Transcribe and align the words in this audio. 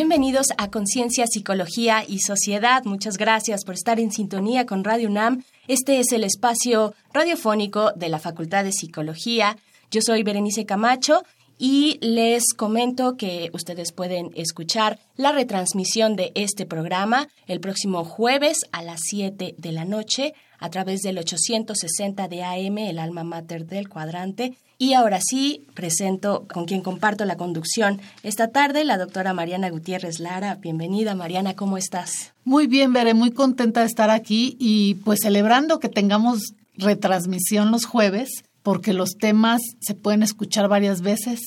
Bienvenidos 0.00 0.46
a 0.58 0.70
Conciencia, 0.70 1.26
Psicología 1.26 2.04
y 2.06 2.20
Sociedad. 2.20 2.84
Muchas 2.84 3.18
gracias 3.18 3.64
por 3.64 3.74
estar 3.74 3.98
en 3.98 4.12
sintonía 4.12 4.64
con 4.64 4.84
Radio 4.84 5.08
UNAM. 5.08 5.42
Este 5.66 5.98
es 5.98 6.12
el 6.12 6.22
espacio 6.22 6.94
radiofónico 7.12 7.90
de 7.96 8.08
la 8.08 8.20
Facultad 8.20 8.62
de 8.62 8.70
Psicología. 8.70 9.56
Yo 9.90 10.00
soy 10.00 10.22
Berenice 10.22 10.64
Camacho 10.66 11.24
y 11.58 11.98
les 12.00 12.54
comento 12.56 13.16
que 13.16 13.50
ustedes 13.52 13.92
pueden 13.92 14.30
escuchar 14.36 14.98
la 15.16 15.32
retransmisión 15.32 16.16
de 16.16 16.32
este 16.34 16.66
programa 16.66 17.28
el 17.46 17.60
próximo 17.60 18.04
jueves 18.04 18.58
a 18.72 18.82
las 18.82 19.00
7 19.02 19.56
de 19.58 19.72
la 19.72 19.84
noche 19.84 20.34
a 20.60 20.70
través 20.70 21.00
del 21.02 21.18
860 21.18 22.28
de 22.28 22.42
AM, 22.42 22.78
el 22.78 22.98
alma 22.98 23.24
mater 23.24 23.66
del 23.66 23.88
cuadrante. 23.88 24.56
Y 24.76 24.92
ahora 24.92 25.18
sí, 25.20 25.66
presento 25.74 26.46
con 26.52 26.64
quien 26.64 26.82
comparto 26.82 27.24
la 27.24 27.36
conducción 27.36 28.00
esta 28.22 28.48
tarde, 28.48 28.84
la 28.84 28.96
doctora 28.96 29.32
Mariana 29.34 29.70
Gutiérrez 29.70 30.20
Lara. 30.20 30.54
Bienvenida, 30.56 31.16
Mariana, 31.16 31.54
¿cómo 31.54 31.78
estás? 31.78 32.32
Muy 32.44 32.68
bien, 32.68 32.92
Veré, 32.92 33.14
muy 33.14 33.32
contenta 33.32 33.80
de 33.80 33.86
estar 33.86 34.10
aquí 34.10 34.56
y 34.60 34.94
pues 35.04 35.20
celebrando 35.22 35.80
que 35.80 35.88
tengamos 35.88 36.54
retransmisión 36.76 37.72
los 37.72 37.86
jueves, 37.86 38.44
porque 38.62 38.92
los 38.92 39.16
temas 39.18 39.60
se 39.80 39.94
pueden 39.94 40.22
escuchar 40.22 40.68
varias 40.68 41.00
veces 41.00 41.40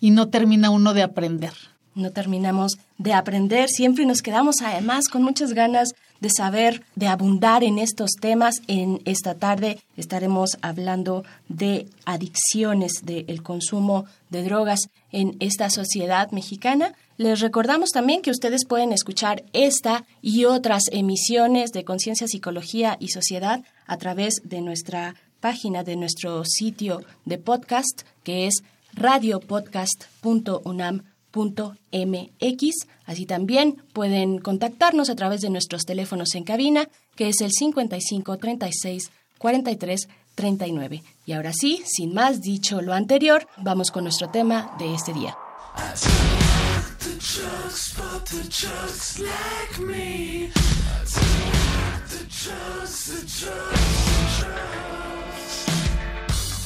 y 0.00 0.10
no 0.10 0.28
termina 0.28 0.70
uno 0.70 0.94
de 0.94 1.02
aprender. 1.02 1.52
No 1.94 2.12
terminamos 2.12 2.78
de 2.98 3.12
aprender, 3.12 3.68
siempre 3.68 4.06
nos 4.06 4.22
quedamos 4.22 4.62
además 4.62 5.08
con 5.08 5.22
muchas 5.22 5.52
ganas 5.52 5.94
de 6.20 6.30
saber, 6.30 6.82
de 6.94 7.08
abundar 7.08 7.64
en 7.64 7.78
estos 7.78 8.12
temas. 8.20 8.56
En 8.66 9.00
esta 9.04 9.34
tarde 9.34 9.80
estaremos 9.96 10.58
hablando 10.62 11.24
de 11.48 11.86
adicciones, 12.04 13.04
del 13.04 13.42
consumo 13.42 14.06
de 14.30 14.42
drogas 14.42 14.90
en 15.12 15.36
esta 15.40 15.70
sociedad 15.70 16.30
mexicana. 16.30 16.94
Les 17.16 17.40
recordamos 17.40 17.90
también 17.90 18.22
que 18.22 18.30
ustedes 18.30 18.64
pueden 18.64 18.92
escuchar 18.92 19.44
esta 19.52 20.04
y 20.22 20.44
otras 20.44 20.84
emisiones 20.92 21.72
de 21.72 21.84
Conciencia, 21.84 22.28
Psicología 22.28 22.96
y 23.00 23.08
Sociedad 23.08 23.62
a 23.86 23.96
través 23.96 24.34
de 24.44 24.60
nuestra 24.60 25.14
página, 25.40 25.84
de 25.84 25.96
nuestro 25.96 26.44
sitio 26.44 27.02
de 27.24 27.38
podcast, 27.38 28.02
que 28.24 28.46
es 28.46 28.62
radiopodcast.unam 28.94 31.02
mx. 31.36 32.86
Así 33.06 33.26
también 33.26 33.82
pueden 33.92 34.38
contactarnos 34.38 35.10
a 35.10 35.16
través 35.16 35.40
de 35.40 35.50
nuestros 35.50 35.84
teléfonos 35.84 36.34
en 36.34 36.44
cabina, 36.44 36.88
que 37.16 37.28
es 37.28 37.40
el 37.40 37.52
55 37.52 38.38
36 38.38 39.10
43 39.38 40.08
39. 40.34 41.02
Y 41.26 41.32
ahora 41.32 41.52
sí, 41.52 41.82
sin 41.84 42.14
más 42.14 42.40
dicho 42.40 42.80
lo 42.80 42.94
anterior, 42.94 43.46
vamos 43.56 43.90
con 43.90 44.04
nuestro 44.04 44.30
tema 44.30 44.74
de 44.78 44.94
este 44.94 45.12
día. 45.12 45.36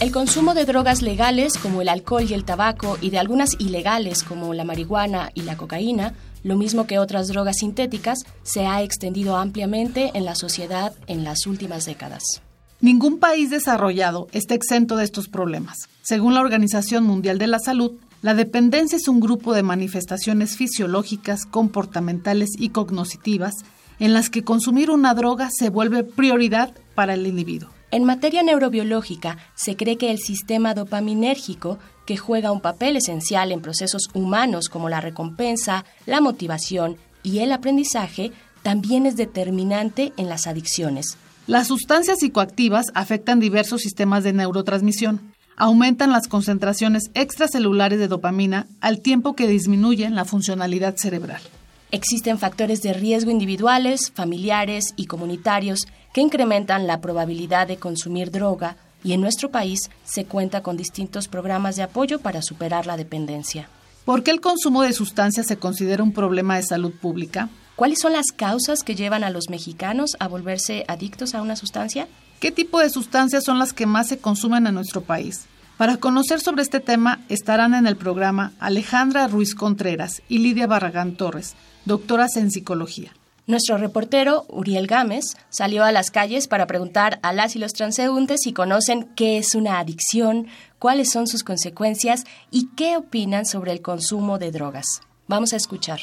El 0.03 0.11
consumo 0.11 0.53
de 0.53 0.65
drogas 0.65 1.01
legales 1.01 1.57
como 1.57 1.81
el 1.81 1.89
alcohol 1.89 2.27
y 2.29 2.35
el 2.35 2.43
tabaco 2.45 2.99
y 3.01 3.11
de 3.11 3.21
algunas 3.21 3.55
ilegales 3.61 4.25
como 4.25 4.53
la 4.53 4.65
marihuana 4.65 5.31
y 5.33 5.43
la 5.43 5.57
cocaína, 5.57 6.15
lo 6.43 6.57
mismo 6.57 6.89
que 6.89 6.99
otras 6.99 7.29
drogas 7.29 7.59
sintéticas, 7.59 8.19
se 8.43 8.67
ha 8.67 8.83
extendido 8.83 9.37
ampliamente 9.37 10.11
en 10.15 10.25
la 10.25 10.35
sociedad 10.35 10.93
en 11.07 11.23
las 11.23 11.47
últimas 11.47 11.85
décadas. 11.85 12.43
Ningún 12.81 13.21
país 13.21 13.51
desarrollado 13.51 14.27
está 14.33 14.57
exento 14.57 14.97
de 14.97 15.05
estos 15.05 15.29
problemas. 15.29 15.89
Según 16.03 16.35
la 16.35 16.41
Organización 16.41 17.05
Mundial 17.05 17.39
de 17.39 17.47
la 17.47 17.61
Salud, 17.61 17.93
la 18.23 18.35
dependencia 18.35 18.97
es 18.97 19.07
un 19.07 19.21
grupo 19.21 19.55
de 19.55 19.63
manifestaciones 19.63 20.57
fisiológicas, 20.57 21.47
comportamentales 21.47 22.51
y 22.59 22.71
cognitivas 22.71 23.55
en 24.01 24.15
las 24.15 24.31
que 24.31 24.43
consumir 24.43 24.91
una 24.91 25.15
droga 25.15 25.49
se 25.57 25.71
vuelve 25.71 26.03
prioridad 26.03 26.75
para 26.97 27.15
el 27.15 27.25
individuo. 27.25 27.71
En 27.93 28.05
materia 28.05 28.43
neurobiológica, 28.43 29.37
se 29.55 29.77
cree 29.77 29.99
que 29.99 30.11
el 30.11 30.19
sistema 30.19 30.73
dopaminérgico, 30.73 31.79
que 32.07 32.17
juega 32.17 32.51
un 32.51 32.63
papel 32.63 32.97
esencial 32.97 33.53
en 33.53 33.61
procesos 33.61 34.09
humanos 34.15 34.71
como 34.71 34.89
la 34.89 35.03
recompensa, 35.03 35.85
la 36.07 36.23
motivación 36.23 36.97
y 37.23 37.41
el 37.41 37.53
aprendizaje, 37.53 38.33
también 38.63 39.05
es 39.05 39.17
determinante 39.17 40.15
en 40.17 40.31
las 40.31 40.47
adicciones. 40.47 41.19
Las 41.47 41.67
sustancias 41.67 42.21
psicoactivas 42.21 42.87
afectan 42.95 43.41
diversos 43.41 43.83
sistemas 43.83 44.25
de 44.25 44.33
neurotransmisión. 44.33 45.21
Aumentan 45.59 46.13
las 46.13 46.29
concentraciones 46.29 47.11
extracelulares 47.13 47.99
de 47.99 48.09
dopamina 48.09 48.69
al 48.81 49.01
tiempo 49.01 49.35
que 49.35 49.47
disminuyen 49.47 50.15
la 50.15 50.25
funcionalidad 50.25 50.97
cerebral. 50.97 51.43
Existen 51.91 52.39
factores 52.39 52.81
de 52.81 52.95
riesgo 52.95 53.31
individuales, 53.31 54.13
familiares 54.15 54.95
y 54.97 55.05
comunitarios 55.05 55.87
que 56.13 56.21
incrementan 56.21 56.87
la 56.87 57.01
probabilidad 57.01 57.67
de 57.67 57.79
consumir 57.79 58.31
droga 58.31 58.77
y 59.05 59.13
en 59.13 59.21
nuestro 59.21 59.51
país 59.51 59.91
se 60.05 60.25
cuenta 60.25 60.63
con 60.63 60.77
distintos 60.77 61.29
programas 61.29 61.77
de 61.77 61.83
apoyo 61.83 62.21
para 62.21 62.43
superar 62.43 62.87
la 62.87 62.97
dependencia. 62.97 63.69
¿Por 64.05 64.23
qué 64.23 64.31
el 64.31 64.41
consumo 64.41 64.83
de 64.83 64.93
sustancias 64.93 65.47
se 65.47 65.59
considera 65.59 66.03
un 66.03 66.13
problema 66.13 66.57
de 66.57 66.65
salud 66.65 66.93
pública? 66.93 67.49
¿Cuáles 67.77 68.01
son 68.01 68.13
las 68.13 68.27
causas 68.35 68.83
que 68.83 68.95
llevan 68.95 69.25
a 69.25 69.31
los 69.31 69.49
mexicanos 69.49 70.17
a 70.19 70.29
volverse 70.29 70.85
adictos 70.89 71.35
a 71.35 71.43
una 71.43 71.57
sustancia? 71.57 72.09
¿Qué 72.41 72.51
tipo 72.51 72.81
de 72.81 72.91
sustancias 72.91 73.45
son 73.45 73.59
las 73.59 73.73
que 73.73 73.87
más 73.87 74.09
se 74.09 74.19
consumen 74.19 74.67
en 74.67 74.75
nuestro 74.75 75.03
país? 75.03 75.47
Para 75.79 75.97
conocer 75.97 76.41
sobre 76.41 76.63
este 76.63 76.81
tema 76.81 77.21
estarán 77.29 77.75
en 77.75 77.87
el 77.87 77.97
programa 77.97 78.53
Alejandra 78.59 79.27
Ruiz 79.27 79.55
Contreras 79.55 80.23
y 80.29 80.39
Lidia 80.39 80.67
Barragán 80.67 81.17
Torres, 81.17 81.55
doctoras 81.85 82.37
en 82.37 82.51
psicología. 82.51 83.13
Nuestro 83.47 83.77
reportero, 83.77 84.45
Uriel 84.49 84.87
Gámez, 84.87 85.37
salió 85.51 85.83
a 85.85 85.91
las 85.91 86.11
calles 86.11 86.47
para 86.47 86.69
preguntar 86.69 87.19
a 87.23 87.33
las 87.33 87.57
y 87.57 87.59
los 87.59 87.73
transeúntes 87.73 88.41
si 88.45 88.53
conocen 88.53 89.09
qué 89.17 89.37
es 89.39 89.57
una 89.57 89.81
adicción, 89.81 90.47
cuáles 90.79 91.11
son 91.11 91.27
sus 91.27 91.43
consecuencias 91.43 92.25
y 92.53 92.69
qué 92.77 92.97
opinan 92.97 93.45
sobre 93.45 93.73
el 93.73 93.83
consumo 93.83 94.39
de 94.39 94.53
drogas. 94.53 94.87
Vamos 95.27 95.53
a 95.53 95.57
escuchar. 95.57 96.01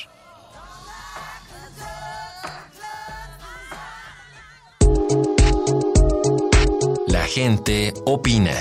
La 7.08 7.24
gente 7.24 7.94
opina. 8.06 8.54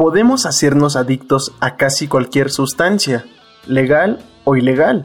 Podemos 0.00 0.46
hacernos 0.46 0.96
adictos 0.96 1.52
a 1.60 1.76
casi 1.76 2.08
cualquier 2.08 2.50
sustancia, 2.50 3.26
legal 3.66 4.24
o 4.44 4.56
ilegal. 4.56 5.04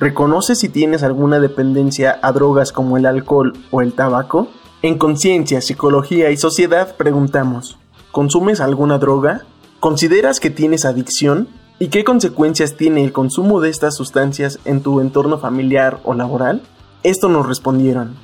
¿Reconoce 0.00 0.54
si 0.54 0.70
tienes 0.70 1.02
alguna 1.02 1.38
dependencia 1.38 2.18
a 2.22 2.32
drogas 2.32 2.72
como 2.72 2.96
el 2.96 3.04
alcohol 3.04 3.52
o 3.70 3.82
el 3.82 3.92
tabaco? 3.92 4.48
En 4.80 4.96
Conciencia, 4.96 5.60
Psicología 5.60 6.30
y 6.30 6.38
Sociedad 6.38 6.96
preguntamos, 6.96 7.76
¿consumes 8.10 8.60
alguna 8.60 8.96
droga? 8.96 9.42
¿Consideras 9.80 10.40
que 10.40 10.48
tienes 10.48 10.86
adicción? 10.86 11.48
¿Y 11.78 11.88
qué 11.88 12.02
consecuencias 12.02 12.74
tiene 12.74 13.04
el 13.04 13.12
consumo 13.12 13.60
de 13.60 13.68
estas 13.68 13.94
sustancias 13.96 14.60
en 14.64 14.80
tu 14.82 15.02
entorno 15.02 15.36
familiar 15.36 16.00
o 16.04 16.14
laboral? 16.14 16.62
Esto 17.02 17.28
nos 17.28 17.46
respondieron. 17.46 18.16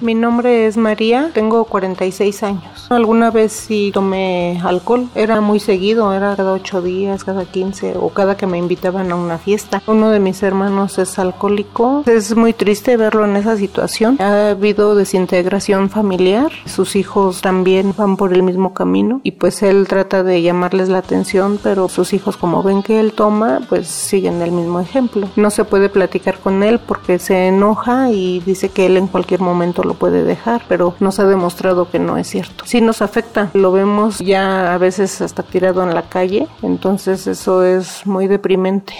Mi 0.00 0.14
nombre 0.14 0.66
es 0.66 0.76
María, 0.76 1.30
tengo 1.32 1.64
46 1.64 2.42
años. 2.42 2.86
Alguna 2.90 3.30
vez 3.30 3.52
sí 3.52 3.90
tomé 3.94 4.60
alcohol, 4.62 5.08
era 5.14 5.40
muy 5.40 5.60
seguido, 5.60 6.12
era 6.12 6.36
cada 6.36 6.52
8 6.52 6.82
días, 6.82 7.24
cada 7.24 7.44
15 7.44 7.94
o 8.00 8.10
cada 8.10 8.36
que 8.36 8.46
me 8.46 8.58
invitaban 8.58 9.10
a 9.12 9.14
una 9.14 9.38
fiesta. 9.38 9.82
Uno 9.86 10.10
de 10.10 10.18
mis 10.18 10.42
hermanos 10.42 10.98
es 10.98 11.18
alcohólico, 11.18 12.02
es 12.06 12.36
muy 12.36 12.52
triste 12.52 12.96
verlo 12.96 13.24
en 13.24 13.36
esa 13.36 13.56
situación. 13.56 14.20
Ha 14.20 14.50
habido 14.50 14.94
desintegración 14.94 15.90
familiar, 15.90 16.50
sus 16.66 16.96
hijos 16.96 17.40
también 17.40 17.94
van 17.96 18.16
por 18.16 18.32
el 18.32 18.42
mismo 18.42 18.74
camino 18.74 19.20
y 19.22 19.32
pues 19.32 19.62
él 19.62 19.86
trata 19.88 20.22
de 20.22 20.42
llamarles 20.42 20.88
la 20.88 20.98
atención, 20.98 21.58
pero 21.62 21.88
sus 21.88 22.12
hijos 22.12 22.36
como 22.36 22.62
ven 22.62 22.82
que 22.82 23.00
él 23.00 23.12
toma, 23.12 23.60
pues 23.68 23.86
siguen 23.88 24.42
el 24.42 24.52
mismo 24.52 24.80
ejemplo. 24.80 25.28
No 25.36 25.50
se 25.50 25.64
puede 25.64 25.88
platicar 25.88 26.38
con 26.38 26.62
él 26.62 26.80
porque 26.80 27.18
se 27.18 27.46
enoja 27.46 28.10
y 28.10 28.40
dice 28.40 28.68
que 28.68 28.86
él 28.86 28.96
en 28.96 29.06
cualquier 29.06 29.40
momento 29.40 29.83
lo 29.84 29.94
puede 29.94 30.24
dejar, 30.24 30.62
pero 30.68 30.94
nos 31.00 31.18
ha 31.18 31.24
demostrado 31.24 31.90
que 31.90 31.98
no 31.98 32.16
es 32.16 32.28
cierto. 32.28 32.64
Sí 32.66 32.80
nos 32.80 33.02
afecta, 33.02 33.50
lo 33.54 33.72
vemos 33.72 34.18
ya 34.18 34.74
a 34.74 34.78
veces 34.78 35.20
hasta 35.20 35.42
tirado 35.42 35.82
en 35.82 35.94
la 35.94 36.02
calle, 36.02 36.46
entonces 36.62 37.26
eso 37.26 37.64
es 37.64 38.06
muy 38.06 38.26
deprimente. 38.26 38.94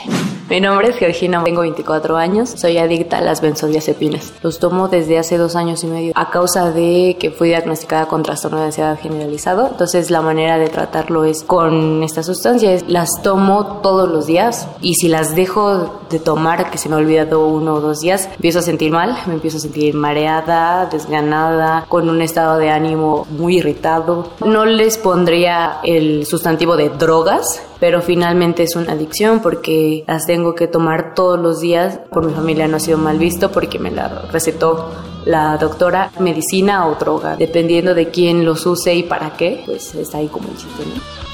Mi 0.50 0.60
nombre 0.60 0.90
es 0.90 0.96
Georgina, 0.96 1.42
tengo 1.42 1.62
24 1.62 2.16
años, 2.19 2.50
soy 2.50 2.76
adicta 2.76 3.19
a 3.19 3.20
las 3.22 3.40
benzodiazepinas. 3.40 4.34
Los 4.42 4.58
tomo 4.58 4.88
desde 4.88 5.19
hace 5.19 5.38
dos 5.38 5.56
años 5.56 5.82
y 5.84 5.86
medio 5.86 6.12
a 6.14 6.31
causa 6.31 6.70
de 6.70 7.16
que 7.19 7.31
fui 7.31 7.48
diagnosticada 7.48 8.06
con 8.06 8.22
trastorno 8.22 8.58
de 8.58 8.66
ansiedad 8.66 8.98
generalizado, 9.00 9.69
entonces 9.69 10.10
la 10.10 10.20
manera 10.20 10.58
de 10.58 10.69
tratarlo 10.69 11.25
es 11.25 11.42
con 11.42 12.02
estas 12.02 12.26
sustancias. 12.26 12.84
Las 12.88 13.22
tomo 13.22 13.81
todos 13.82 14.08
los 14.08 14.26
días 14.26 14.69
y 14.82 14.96
si 14.96 15.08
las 15.08 15.34
dejo 15.34 16.00
de 16.10 16.18
tomar, 16.18 16.70
que 16.70 16.78
se 16.78 16.88
me 16.88 16.94
ha 16.94 16.98
olvidado 16.98 17.46
uno 17.46 17.74
o 17.74 17.80
dos 17.80 18.00
días, 18.00 18.28
empiezo 18.34 18.60
a 18.60 18.62
sentir 18.62 18.92
mal, 18.92 19.16
me 19.26 19.34
empiezo 19.34 19.58
a 19.58 19.60
sentir 19.60 19.94
mareada, 19.94 20.86
desganada, 20.86 21.86
con 21.88 22.08
un 22.08 22.22
estado 22.22 22.58
de 22.58 22.70
ánimo 22.70 23.26
muy 23.30 23.58
irritado. 23.58 24.30
No 24.44 24.64
les 24.64 24.98
pondría 24.98 25.78
el 25.82 26.26
sustantivo 26.26 26.76
de 26.76 26.90
drogas, 26.90 27.62
pero 27.80 28.02
finalmente 28.02 28.62
es 28.62 28.76
una 28.76 28.92
adicción 28.92 29.40
porque 29.40 30.04
las 30.06 30.26
tengo 30.26 30.54
que 30.54 30.66
tomar 30.66 31.14
todos 31.14 31.38
los 31.38 31.60
días. 31.60 32.00
Por 32.10 32.24
mi 32.26 32.32
familia 32.32 32.68
no 32.68 32.76
ha 32.76 32.80
sido 32.80 32.98
mal 32.98 33.18
visto 33.18 33.50
porque 33.50 33.78
me 33.78 33.90
la 33.90 34.08
recetó 34.32 34.90
la 35.24 35.56
doctora 35.56 36.10
medicina 36.18 36.86
o 36.86 36.96
droga, 36.96 37.36
dependiendo 37.36 37.94
de 37.94 38.08
quién 38.10 38.44
los 38.44 38.66
use 38.66 38.94
y 38.94 39.02
para 39.02 39.36
qué, 39.36 39.62
pues 39.64 39.94
está 39.94 40.18
ahí 40.18 40.28
como 40.28 40.48
el 40.48 41.33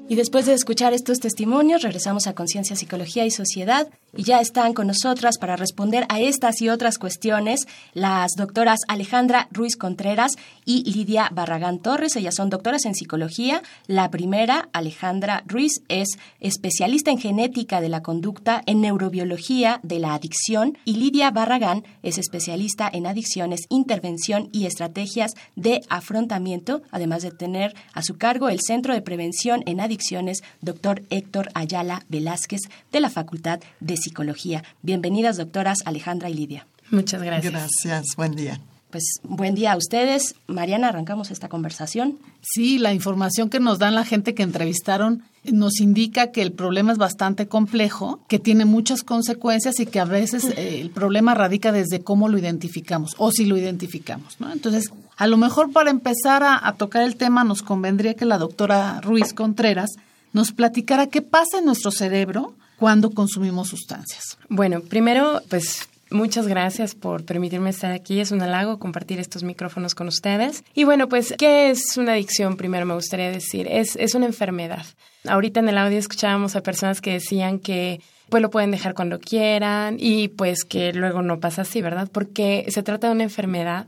Y 0.09 0.15
después 0.15 0.45
de 0.45 0.53
escuchar 0.53 0.93
estos 0.93 1.19
testimonios, 1.19 1.81
regresamos 1.81 2.27
a 2.27 2.33
Conciencia, 2.33 2.77
Psicología 2.77 3.25
y 3.25 3.31
Sociedad 3.31 3.89
y 4.15 4.23
ya 4.23 4.39
están 4.39 4.73
con 4.73 4.87
nosotras 4.87 5.37
para 5.37 5.57
responder 5.57 6.05
a 6.07 6.21
estas 6.21 6.61
y 6.61 6.69
otras 6.69 6.97
cuestiones 6.97 7.67
las 7.93 8.31
doctoras 8.37 8.79
Alejandra 8.87 9.49
Ruiz 9.51 9.75
Contreras 9.75 10.31
y 10.63 10.89
Lidia 10.89 11.29
Barragán 11.33 11.79
Torres. 11.79 12.15
Ellas 12.15 12.35
son 12.35 12.49
doctoras 12.49 12.85
en 12.85 12.95
psicología. 12.95 13.61
La 13.85 14.09
primera, 14.09 14.69
Alejandra 14.71 15.43
Ruiz, 15.45 15.81
es 15.89 16.17
especialista 16.39 17.11
en 17.11 17.19
genética 17.19 17.81
de 17.81 17.89
la 17.89 18.01
conducta, 18.01 18.63
en 18.65 18.79
neurobiología 18.79 19.81
de 19.83 19.99
la 19.99 20.13
adicción 20.13 20.77
y 20.85 20.93
Lidia 20.93 21.31
Barragán 21.31 21.83
es 22.01 22.17
especialista 22.17 22.89
en 22.91 23.07
adicciones, 23.07 23.65
intervención 23.69 24.47
y 24.53 24.67
estrategias 24.67 25.33
de 25.57 25.81
afrontamiento, 25.89 26.81
además 26.91 27.23
de 27.23 27.31
tener 27.31 27.75
a 27.93 28.03
su 28.03 28.17
cargo 28.17 28.47
el 28.47 28.61
Centro 28.61 28.93
de 28.93 29.01
Prevención 29.01 29.63
en 29.65 29.81
Doctor 30.61 31.03
Héctor 31.09 31.49
Ayala 31.53 32.03
Velázquez, 32.09 32.61
de 32.91 32.99
la 32.99 33.09
Facultad 33.09 33.59
de 33.79 33.97
Psicología. 33.97 34.63
Bienvenidas, 34.81 35.37
doctoras 35.37 35.79
Alejandra 35.85 36.29
y 36.29 36.33
Lidia. 36.33 36.67
Muchas 36.91 37.21
gracias. 37.21 37.51
Gracias, 37.51 38.15
buen 38.15 38.35
día. 38.35 38.59
Pues 38.89 39.03
buen 39.23 39.53
día 39.53 39.73
a 39.73 39.77
ustedes. 39.77 40.35
Mariana, 40.47 40.89
arrancamos 40.89 41.29
esta 41.29 41.49
conversación. 41.49 42.19
Sí, 42.41 42.77
la 42.77 42.93
información 42.93 43.49
que 43.49 43.59
nos 43.59 43.79
dan 43.79 43.95
la 43.95 44.05
gente 44.05 44.33
que 44.33 44.43
entrevistaron 44.43 45.23
nos 45.43 45.81
indica 45.81 46.31
que 46.31 46.41
el 46.41 46.53
problema 46.53 46.93
es 46.93 46.97
bastante 46.97 47.47
complejo, 47.47 48.21
que 48.29 48.39
tiene 48.39 48.63
muchas 48.63 49.03
consecuencias 49.03 49.79
y 49.81 49.85
que 49.85 49.99
a 49.99 50.05
veces 50.05 50.45
eh, 50.55 50.79
el 50.79 50.89
problema 50.89 51.33
radica 51.33 51.73
desde 51.73 52.01
cómo 52.01 52.29
lo 52.29 52.37
identificamos 52.37 53.13
o 53.17 53.31
si 53.31 53.45
lo 53.45 53.57
identificamos. 53.57 54.39
¿no? 54.39 54.53
Entonces, 54.53 54.89
a 55.17 55.27
lo 55.27 55.37
mejor 55.37 55.71
para 55.71 55.89
empezar 55.89 56.43
a, 56.43 56.73
tocar 56.77 57.03
el 57.03 57.15
tema 57.15 57.43
nos 57.43 57.63
convendría 57.63 58.13
que 58.13 58.25
la 58.25 58.37
doctora 58.37 59.01
Ruiz 59.01 59.33
Contreras 59.33 59.91
nos 60.31 60.51
platicara 60.51 61.07
qué 61.07 61.21
pasa 61.21 61.57
en 61.57 61.65
nuestro 61.65 61.91
cerebro 61.91 62.53
cuando 62.77 63.09
consumimos 63.11 63.69
sustancias. 63.69 64.37
Bueno, 64.49 64.81
primero, 64.81 65.41
pues 65.49 65.89
Muchas 66.09 66.47
gracias 66.47 66.95
por 66.95 67.25
permitirme 67.25 67.69
estar 67.69 67.91
aquí. 67.91 68.21
Es 68.21 68.31
un 68.31 68.41
halago 68.41 68.79
compartir 68.79 69.19
estos 69.19 69.43
micrófonos 69.43 69.93
con 69.93 70.07
ustedes. 70.07 70.63
Y 70.73 70.85
bueno, 70.85 71.09
pues, 71.09 71.33
¿qué 71.37 71.69
es 71.69 71.97
una 71.97 72.13
adicción? 72.13 72.55
Primero 72.55 72.85
me 72.85 72.93
gustaría 72.93 73.29
decir. 73.29 73.67
Es, 73.69 73.97
es 73.97 74.15
una 74.15 74.25
enfermedad. 74.25 74.85
Ahorita 75.27 75.59
en 75.59 75.67
el 75.67 75.77
audio 75.77 75.97
escuchábamos 75.97 76.55
a 76.55 76.63
personas 76.63 77.01
que 77.01 77.11
decían 77.11 77.59
que 77.59 77.99
pues 78.29 78.41
lo 78.41 78.49
pueden 78.49 78.71
dejar 78.71 78.93
cuando 78.93 79.19
quieran 79.19 79.97
y 79.99 80.29
pues 80.29 80.63
que 80.63 80.93
luego 80.93 81.21
no 81.21 81.39
pasa 81.39 81.63
así, 81.63 81.81
¿verdad? 81.81 82.09
Porque 82.11 82.65
se 82.69 82.83
trata 82.83 83.07
de 83.07 83.13
una 83.13 83.23
enfermedad 83.23 83.87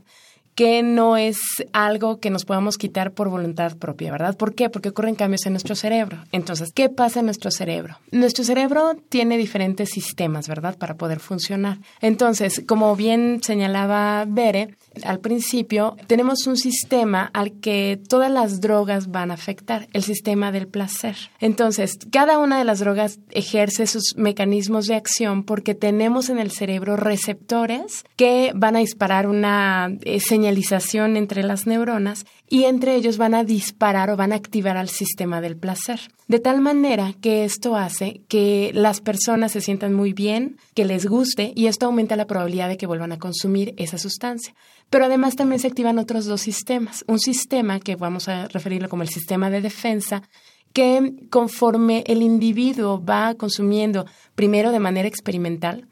que 0.54 0.82
no 0.82 1.16
es 1.16 1.38
algo 1.72 2.20
que 2.20 2.30
nos 2.30 2.44
podamos 2.44 2.76
quitar 2.76 3.12
por 3.12 3.28
voluntad 3.28 3.76
propia, 3.76 4.12
¿verdad? 4.12 4.36
¿Por 4.36 4.54
qué? 4.54 4.68
Porque 4.68 4.90
ocurren 4.90 5.14
cambios 5.14 5.46
en 5.46 5.52
nuestro 5.52 5.74
cerebro. 5.74 6.18
Entonces, 6.32 6.72
¿qué 6.74 6.88
pasa 6.88 7.20
en 7.20 7.26
nuestro 7.26 7.50
cerebro? 7.50 7.98
Nuestro 8.10 8.44
cerebro 8.44 8.96
tiene 9.08 9.38
diferentes 9.38 9.90
sistemas, 9.90 10.48
¿verdad? 10.48 10.76
Para 10.76 10.94
poder 10.94 11.20
funcionar. 11.20 11.78
Entonces, 12.00 12.62
como 12.66 12.94
bien 12.96 13.40
señalaba 13.42 14.24
Bere, 14.28 14.74
al 15.04 15.20
principio 15.20 15.96
tenemos 16.06 16.46
un 16.46 16.56
sistema 16.56 17.30
al 17.32 17.52
que 17.60 17.98
todas 18.08 18.30
las 18.30 18.60
drogas 18.60 19.10
van 19.10 19.30
a 19.30 19.34
afectar, 19.34 19.88
el 19.92 20.02
sistema 20.02 20.52
del 20.52 20.68
placer. 20.68 21.16
Entonces, 21.38 21.98
cada 22.10 22.38
una 22.38 22.58
de 22.58 22.64
las 22.64 22.80
drogas 22.80 23.18
ejerce 23.30 23.86
sus 23.86 24.14
mecanismos 24.16 24.86
de 24.86 24.96
acción 24.96 25.44
porque 25.44 25.74
tenemos 25.74 26.28
en 26.28 26.38
el 26.38 26.50
cerebro 26.50 26.96
receptores 26.96 28.04
que 28.16 28.52
van 28.54 28.76
a 28.76 28.80
disparar 28.80 29.26
una 29.26 29.96
eh, 30.02 30.20
señal 30.20 30.50
señalización 30.50 31.16
entre 31.16 31.42
las 31.42 31.66
neuronas 31.66 32.26
y 32.52 32.64
entre 32.64 32.96
ellos 32.96 33.16
van 33.16 33.34
a 33.34 33.44
disparar 33.44 34.10
o 34.10 34.16
van 34.16 34.32
a 34.32 34.34
activar 34.34 34.76
al 34.76 34.88
sistema 34.88 35.40
del 35.40 35.56
placer. 35.56 36.00
De 36.26 36.40
tal 36.40 36.60
manera 36.60 37.14
que 37.20 37.44
esto 37.44 37.76
hace 37.76 38.22
que 38.26 38.72
las 38.74 39.00
personas 39.00 39.52
se 39.52 39.60
sientan 39.60 39.94
muy 39.94 40.12
bien, 40.12 40.56
que 40.74 40.84
les 40.84 41.06
guste 41.06 41.52
y 41.54 41.68
esto 41.68 41.86
aumenta 41.86 42.16
la 42.16 42.26
probabilidad 42.26 42.68
de 42.68 42.76
que 42.76 42.88
vuelvan 42.88 43.12
a 43.12 43.20
consumir 43.20 43.72
esa 43.76 43.98
sustancia. 43.98 44.52
Pero 44.90 45.04
además 45.04 45.36
también 45.36 45.60
se 45.60 45.68
activan 45.68 46.00
otros 46.00 46.26
dos 46.26 46.40
sistemas. 46.40 47.04
Un 47.06 47.20
sistema 47.20 47.78
que 47.78 47.94
vamos 47.94 48.28
a 48.28 48.48
referirlo 48.48 48.88
como 48.88 49.04
el 49.04 49.08
sistema 49.08 49.48
de 49.48 49.60
defensa, 49.60 50.24
que 50.72 51.14
conforme 51.30 52.02
el 52.08 52.20
individuo 52.20 53.00
va 53.02 53.34
consumiendo, 53.36 54.06
primero 54.34 54.72
de 54.72 54.80
manera 54.80 55.06
experimental, 55.06 55.86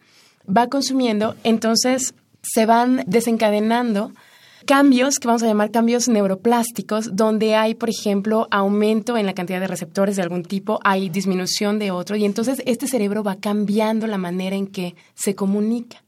va 0.44 0.66
consumiendo, 0.66 1.36
entonces 1.44 2.14
se 2.42 2.66
van 2.66 3.04
desencadenando 3.06 4.12
cambios 4.68 5.18
que 5.18 5.26
vamos 5.26 5.42
a 5.42 5.46
llamar 5.46 5.70
cambios 5.70 6.08
neuroplásticos, 6.08 7.16
donde 7.16 7.54
hay, 7.54 7.74
por 7.74 7.88
ejemplo, 7.88 8.46
aumento 8.50 9.16
en 9.16 9.24
la 9.24 9.32
cantidad 9.32 9.60
de 9.60 9.66
receptores 9.66 10.16
de 10.16 10.22
algún 10.22 10.42
tipo, 10.42 10.78
hay 10.84 11.08
disminución 11.08 11.78
de 11.78 11.90
otro, 11.90 12.16
y 12.16 12.26
entonces 12.26 12.62
este 12.66 12.86
cerebro 12.86 13.24
va 13.24 13.36
cambiando 13.36 14.06
la 14.06 14.18
manera 14.18 14.56
en 14.56 14.66
que 14.66 14.94
se 15.14 15.34
comunica. 15.34 16.02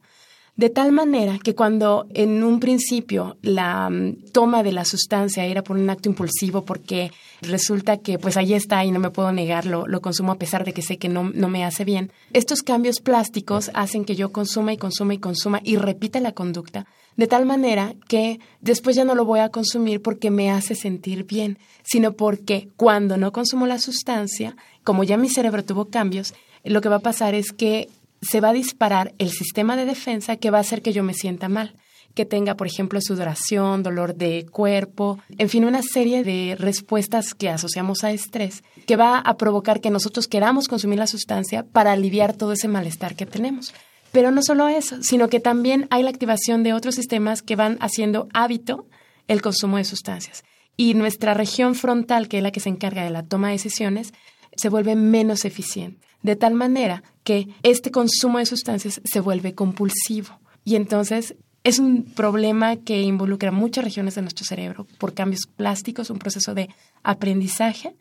De 0.56 0.68
tal 0.68 0.92
manera 0.92 1.38
que 1.42 1.54
cuando 1.54 2.06
en 2.12 2.44
un 2.44 2.60
principio 2.60 3.38
la 3.40 3.88
mm, 3.88 4.30
toma 4.30 4.62
de 4.62 4.72
la 4.72 4.84
sustancia 4.84 5.46
era 5.46 5.62
por 5.62 5.78
un 5.78 5.88
acto 5.88 6.10
impulsivo 6.10 6.66
porque 6.66 7.12
resulta 7.40 7.96
que 7.96 8.18
pues 8.18 8.36
ahí 8.36 8.52
está 8.52 8.84
y 8.84 8.90
no 8.90 9.00
me 9.00 9.08
puedo 9.08 9.32
negar, 9.32 9.64
lo, 9.64 9.86
consumo 10.02 10.32
a 10.32 10.38
pesar 10.38 10.66
de 10.66 10.74
que 10.74 10.82
sé 10.82 10.98
que 10.98 11.08
no, 11.08 11.30
no 11.32 11.48
me 11.48 11.64
hace 11.64 11.86
bien, 11.86 12.12
estos 12.34 12.60
cambios 12.60 13.00
plásticos 13.00 13.70
hacen 13.72 14.04
que 14.04 14.16
yo 14.16 14.32
consuma 14.32 14.74
y 14.74 14.76
consuma 14.76 15.14
y 15.14 15.18
consuma 15.18 15.62
y 15.64 15.76
repita 15.76 16.20
la 16.20 16.32
conducta 16.32 16.84
de 17.20 17.26
tal 17.26 17.44
manera 17.44 17.94
que 18.08 18.40
después 18.62 18.96
ya 18.96 19.04
no 19.04 19.14
lo 19.14 19.26
voy 19.26 19.40
a 19.40 19.50
consumir 19.50 20.00
porque 20.00 20.30
me 20.30 20.50
hace 20.50 20.74
sentir 20.74 21.24
bien, 21.24 21.58
sino 21.82 22.12
porque 22.12 22.70
cuando 22.76 23.18
no 23.18 23.30
consumo 23.30 23.66
la 23.66 23.78
sustancia, 23.78 24.56
como 24.84 25.04
ya 25.04 25.18
mi 25.18 25.28
cerebro 25.28 25.62
tuvo 25.62 25.90
cambios, 25.90 26.32
lo 26.64 26.80
que 26.80 26.88
va 26.88 26.96
a 26.96 27.00
pasar 27.00 27.34
es 27.34 27.52
que 27.52 27.90
se 28.22 28.40
va 28.40 28.48
a 28.48 28.54
disparar 28.54 29.12
el 29.18 29.28
sistema 29.28 29.76
de 29.76 29.84
defensa 29.84 30.36
que 30.36 30.50
va 30.50 30.56
a 30.56 30.62
hacer 30.62 30.80
que 30.80 30.94
yo 30.94 31.02
me 31.02 31.12
sienta 31.12 31.50
mal 31.50 31.74
que 32.14 32.24
tenga, 32.24 32.56
por 32.56 32.66
ejemplo, 32.66 32.98
sudoración, 33.00 33.84
dolor 33.84 34.16
de 34.16 34.44
cuerpo, 34.50 35.20
en 35.38 35.48
fin, 35.48 35.64
una 35.64 35.80
serie 35.82 36.24
de 36.24 36.56
respuestas 36.58 37.34
que 37.34 37.48
asociamos 37.48 38.02
a 38.02 38.10
estrés 38.10 38.64
que 38.86 38.96
va 38.96 39.18
a 39.18 39.36
provocar 39.36 39.80
que 39.80 39.90
nosotros 39.90 40.26
queramos 40.26 40.68
consumir 40.68 40.98
la 40.98 41.06
sustancia 41.06 41.64
para 41.64 41.92
aliviar 41.92 42.34
todo 42.34 42.52
ese 42.52 42.66
malestar 42.66 43.14
que 43.14 43.26
tenemos. 43.26 43.74
Pero 44.12 44.30
no 44.30 44.42
solo 44.42 44.68
eso, 44.68 45.02
sino 45.02 45.28
que 45.28 45.40
también 45.40 45.86
hay 45.90 46.02
la 46.02 46.10
activación 46.10 46.62
de 46.62 46.72
otros 46.72 46.94
sistemas 46.94 47.42
que 47.42 47.56
van 47.56 47.78
haciendo 47.80 48.28
hábito 48.34 48.86
el 49.28 49.42
consumo 49.42 49.76
de 49.76 49.84
sustancias. 49.84 50.42
Y 50.76 50.94
nuestra 50.94 51.34
región 51.34 51.74
frontal, 51.74 52.28
que 52.28 52.38
es 52.38 52.42
la 52.42 52.50
que 52.50 52.60
se 52.60 52.68
encarga 52.68 53.04
de 53.04 53.10
la 53.10 53.22
toma 53.22 53.48
de 53.48 53.54
decisiones, 53.54 54.12
se 54.56 54.68
vuelve 54.68 54.96
menos 54.96 55.44
eficiente, 55.44 56.06
de 56.22 56.36
tal 56.36 56.54
manera 56.54 57.02
que 57.22 57.48
este 57.62 57.90
consumo 57.90 58.38
de 58.38 58.46
sustancias 58.46 59.00
se 59.04 59.20
vuelve 59.20 59.54
compulsivo. 59.54 60.40
Y 60.64 60.74
entonces 60.74 61.36
es 61.62 61.78
un 61.78 62.04
problema 62.04 62.76
que 62.76 63.02
involucra 63.02 63.52
muchas 63.52 63.84
regiones 63.84 64.14
de 64.14 64.22
nuestro 64.22 64.44
cerebro 64.44 64.86
por 64.98 65.14
cambios 65.14 65.42
plásticos, 65.46 66.10
un 66.10 66.18
proceso 66.18 66.54
de 66.54 66.70
aprendizaje 67.02 67.94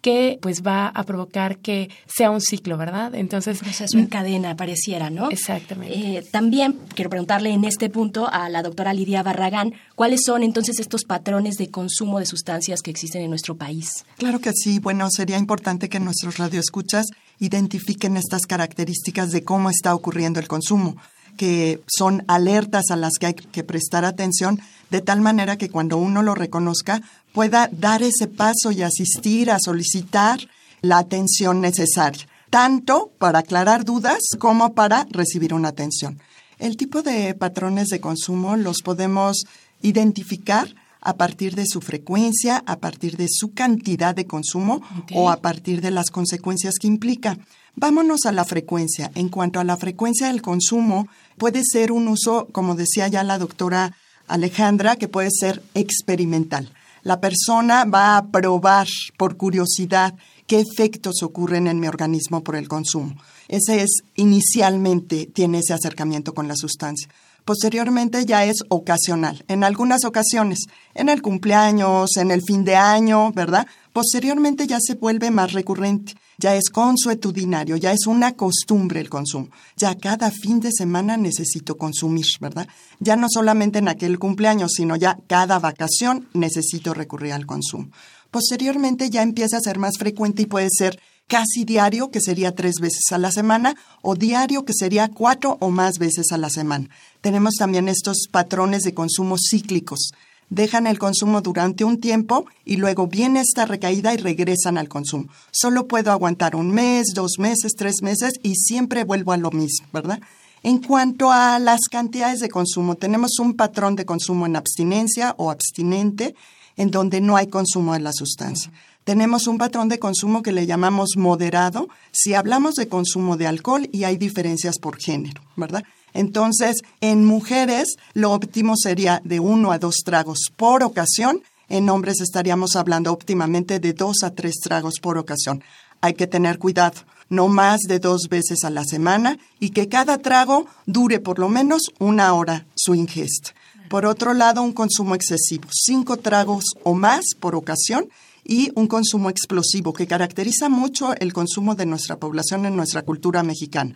que 0.00 0.38
pues 0.40 0.62
va 0.64 0.88
a 0.88 1.02
provocar 1.04 1.58
que 1.58 1.90
sea 2.06 2.30
un 2.30 2.40
ciclo, 2.40 2.76
¿verdad? 2.76 3.14
Entonces, 3.14 3.60
un 3.60 3.64
proceso 3.64 3.98
en 3.98 4.06
cadena 4.06 4.56
pareciera, 4.56 5.10
¿no? 5.10 5.30
Exactamente. 5.30 6.18
Eh, 6.18 6.24
también 6.30 6.78
quiero 6.94 7.10
preguntarle 7.10 7.50
en 7.50 7.64
este 7.64 7.90
punto 7.90 8.28
a 8.30 8.48
la 8.48 8.62
doctora 8.62 8.94
Lidia 8.94 9.22
Barragán, 9.22 9.74
¿cuáles 9.94 10.20
son 10.24 10.42
entonces 10.42 10.78
estos 10.78 11.04
patrones 11.04 11.56
de 11.56 11.70
consumo 11.70 12.18
de 12.18 12.26
sustancias 12.26 12.82
que 12.82 12.90
existen 12.90 13.22
en 13.22 13.30
nuestro 13.30 13.56
país? 13.56 14.04
Claro 14.16 14.40
que 14.40 14.52
sí. 14.52 14.78
Bueno, 14.78 15.08
sería 15.10 15.38
importante 15.38 15.88
que 15.88 16.00
nuestros 16.00 16.38
radioescuchas 16.38 17.06
identifiquen 17.38 18.16
estas 18.16 18.46
características 18.46 19.30
de 19.30 19.44
cómo 19.44 19.70
está 19.70 19.94
ocurriendo 19.94 20.40
el 20.40 20.48
consumo 20.48 20.96
que 21.36 21.82
son 21.86 22.24
alertas 22.28 22.90
a 22.90 22.96
las 22.96 23.14
que 23.20 23.26
hay 23.26 23.34
que 23.34 23.62
prestar 23.62 24.04
atención, 24.04 24.60
de 24.90 25.00
tal 25.00 25.20
manera 25.20 25.58
que 25.58 25.68
cuando 25.68 25.98
uno 25.98 26.22
lo 26.22 26.34
reconozca 26.34 27.02
pueda 27.36 27.68
dar 27.70 28.02
ese 28.02 28.28
paso 28.28 28.72
y 28.72 28.80
asistir 28.80 29.50
a 29.50 29.58
solicitar 29.62 30.40
la 30.80 30.96
atención 30.96 31.60
necesaria, 31.60 32.26
tanto 32.48 33.12
para 33.18 33.40
aclarar 33.40 33.84
dudas 33.84 34.20
como 34.38 34.72
para 34.72 35.06
recibir 35.10 35.52
una 35.52 35.68
atención. 35.68 36.18
El 36.58 36.78
tipo 36.78 37.02
de 37.02 37.34
patrones 37.34 37.88
de 37.88 38.00
consumo 38.00 38.56
los 38.56 38.80
podemos 38.80 39.44
identificar 39.82 40.74
a 41.02 41.18
partir 41.18 41.54
de 41.56 41.66
su 41.66 41.82
frecuencia, 41.82 42.64
a 42.64 42.76
partir 42.76 43.18
de 43.18 43.26
su 43.28 43.52
cantidad 43.52 44.14
de 44.14 44.26
consumo 44.26 44.80
o 45.12 45.28
a 45.28 45.36
partir 45.42 45.82
de 45.82 45.90
las 45.90 46.08
consecuencias 46.08 46.76
que 46.80 46.86
implica. 46.86 47.36
Vámonos 47.74 48.24
a 48.24 48.32
la 48.32 48.46
frecuencia. 48.46 49.10
En 49.14 49.28
cuanto 49.28 49.60
a 49.60 49.64
la 49.64 49.76
frecuencia 49.76 50.28
del 50.28 50.40
consumo, 50.40 51.06
puede 51.36 51.60
ser 51.70 51.92
un 51.92 52.08
uso, 52.08 52.48
como 52.50 52.76
decía 52.76 53.08
ya 53.08 53.22
la 53.24 53.38
doctora 53.38 53.94
Alejandra, 54.26 54.96
que 54.96 55.06
puede 55.06 55.28
ser 55.30 55.62
experimental. 55.74 56.72
La 57.06 57.20
persona 57.20 57.84
va 57.84 58.16
a 58.16 58.32
probar 58.32 58.88
por 59.16 59.36
curiosidad 59.36 60.16
qué 60.48 60.58
efectos 60.58 61.22
ocurren 61.22 61.68
en 61.68 61.78
mi 61.78 61.86
organismo 61.86 62.42
por 62.42 62.56
el 62.56 62.66
consumo. 62.66 63.14
Ese 63.46 63.80
es 63.80 63.98
inicialmente, 64.16 65.26
tiene 65.26 65.60
ese 65.60 65.72
acercamiento 65.72 66.34
con 66.34 66.48
la 66.48 66.56
sustancia. 66.56 67.08
Posteriormente 67.44 68.26
ya 68.26 68.44
es 68.44 68.56
ocasional, 68.70 69.44
en 69.46 69.62
algunas 69.62 70.04
ocasiones, 70.04 70.64
en 70.94 71.08
el 71.08 71.22
cumpleaños, 71.22 72.16
en 72.16 72.32
el 72.32 72.42
fin 72.42 72.64
de 72.64 72.74
año, 72.74 73.30
¿verdad? 73.30 73.68
Posteriormente 73.96 74.66
ya 74.66 74.76
se 74.78 74.96
vuelve 74.96 75.30
más 75.30 75.54
recurrente 75.54 76.12
ya 76.38 76.54
es 76.54 76.68
consuetudinario, 76.70 77.76
ya 77.76 77.92
es 77.92 78.06
una 78.06 78.32
costumbre 78.32 79.00
el 79.00 79.08
consumo. 79.08 79.48
Ya 79.76 79.94
cada 79.94 80.30
fin 80.30 80.60
de 80.60 80.70
semana 80.70 81.16
necesito 81.16 81.78
consumir, 81.78 82.26
¿verdad? 82.40 82.68
Ya 83.00 83.16
no 83.16 83.28
solamente 83.30 83.78
en 83.78 83.88
aquel 83.88 84.18
cumpleaños, 84.18 84.72
sino 84.76 84.96
ya 84.96 85.18
cada 85.26 85.58
vacación 85.58 86.28
necesito 86.34 86.92
recurrir 86.92 87.32
al 87.32 87.46
consumo. 87.46 87.88
Posteriormente 88.30 89.08
ya 89.08 89.22
empieza 89.22 89.56
a 89.56 89.60
ser 89.60 89.78
más 89.78 89.96
frecuente 89.98 90.42
y 90.42 90.46
puede 90.46 90.68
ser 90.70 91.00
casi 91.26 91.64
diario, 91.64 92.10
que 92.10 92.20
sería 92.20 92.54
tres 92.54 92.74
veces 92.80 93.10
a 93.12 93.18
la 93.18 93.32
semana, 93.32 93.74
o 94.02 94.14
diario, 94.14 94.64
que 94.64 94.74
sería 94.74 95.08
cuatro 95.08 95.56
o 95.60 95.70
más 95.70 95.98
veces 95.98 96.32
a 96.32 96.38
la 96.38 96.50
semana. 96.50 96.88
Tenemos 97.22 97.54
también 97.54 97.88
estos 97.88 98.28
patrones 98.30 98.82
de 98.82 98.94
consumo 98.94 99.36
cíclicos 99.38 100.12
dejan 100.50 100.86
el 100.86 100.98
consumo 100.98 101.40
durante 101.40 101.84
un 101.84 102.00
tiempo 102.00 102.46
y 102.64 102.76
luego 102.76 103.06
viene 103.06 103.40
esta 103.40 103.66
recaída 103.66 104.14
y 104.14 104.16
regresan 104.16 104.78
al 104.78 104.88
consumo. 104.88 105.28
Solo 105.50 105.86
puedo 105.86 106.12
aguantar 106.12 106.56
un 106.56 106.70
mes, 106.70 107.08
dos 107.14 107.38
meses, 107.38 107.74
tres 107.76 108.02
meses 108.02 108.34
y 108.42 108.54
siempre 108.54 109.04
vuelvo 109.04 109.32
a 109.32 109.36
lo 109.36 109.50
mismo, 109.50 109.86
¿verdad? 109.92 110.20
En 110.62 110.78
cuanto 110.78 111.30
a 111.30 111.58
las 111.58 111.82
cantidades 111.90 112.40
de 112.40 112.48
consumo, 112.48 112.96
tenemos 112.96 113.38
un 113.38 113.54
patrón 113.54 113.94
de 113.94 114.04
consumo 114.04 114.46
en 114.46 114.56
abstinencia 114.56 115.34
o 115.38 115.50
abstinente, 115.50 116.34
en 116.76 116.90
donde 116.90 117.20
no 117.20 117.36
hay 117.36 117.46
consumo 117.46 117.92
de 117.92 118.00
la 118.00 118.12
sustancia. 118.12 118.72
Tenemos 119.04 119.46
un 119.46 119.58
patrón 119.58 119.88
de 119.88 120.00
consumo 120.00 120.42
que 120.42 120.50
le 120.50 120.66
llamamos 120.66 121.10
moderado 121.16 121.88
si 122.10 122.34
hablamos 122.34 122.74
de 122.74 122.88
consumo 122.88 123.36
de 123.36 123.46
alcohol 123.46 123.88
y 123.92 124.02
hay 124.02 124.16
diferencias 124.16 124.78
por 124.80 124.98
género, 124.98 125.40
¿verdad? 125.54 125.84
Entonces, 126.16 126.78
en 127.02 127.26
mujeres 127.26 127.96
lo 128.14 128.32
óptimo 128.32 128.74
sería 128.74 129.20
de 129.22 129.38
uno 129.38 129.70
a 129.70 129.78
dos 129.78 129.96
tragos 130.02 130.50
por 130.56 130.82
ocasión. 130.82 131.42
En 131.68 131.90
hombres 131.90 132.22
estaríamos 132.22 132.74
hablando 132.74 133.12
óptimamente 133.12 133.80
de 133.80 133.92
dos 133.92 134.22
a 134.22 134.30
tres 134.30 134.54
tragos 134.62 134.94
por 135.02 135.18
ocasión. 135.18 135.62
Hay 136.00 136.14
que 136.14 136.26
tener 136.26 136.58
cuidado, 136.58 137.02
no 137.28 137.48
más 137.48 137.80
de 137.82 137.98
dos 137.98 138.28
veces 138.30 138.64
a 138.64 138.70
la 138.70 138.84
semana 138.84 139.38
y 139.60 139.70
que 139.70 139.88
cada 139.88 140.16
trago 140.16 140.66
dure 140.86 141.20
por 141.20 141.38
lo 141.38 141.50
menos 141.50 141.82
una 141.98 142.32
hora 142.32 142.64
su 142.74 142.94
ingesta. 142.94 143.50
Por 143.90 144.06
otro 144.06 144.32
lado, 144.32 144.62
un 144.62 144.72
consumo 144.72 145.14
excesivo, 145.14 145.68
cinco 145.70 146.16
tragos 146.16 146.64
o 146.82 146.94
más 146.94 147.34
por 147.38 147.54
ocasión 147.54 148.08
y 148.42 148.70
un 148.74 148.86
consumo 148.86 149.28
explosivo 149.28 149.92
que 149.92 150.06
caracteriza 150.06 150.70
mucho 150.70 151.14
el 151.14 151.34
consumo 151.34 151.74
de 151.74 151.84
nuestra 151.84 152.16
población 152.16 152.64
en 152.64 152.74
nuestra 152.74 153.02
cultura 153.02 153.42
mexicana 153.42 153.94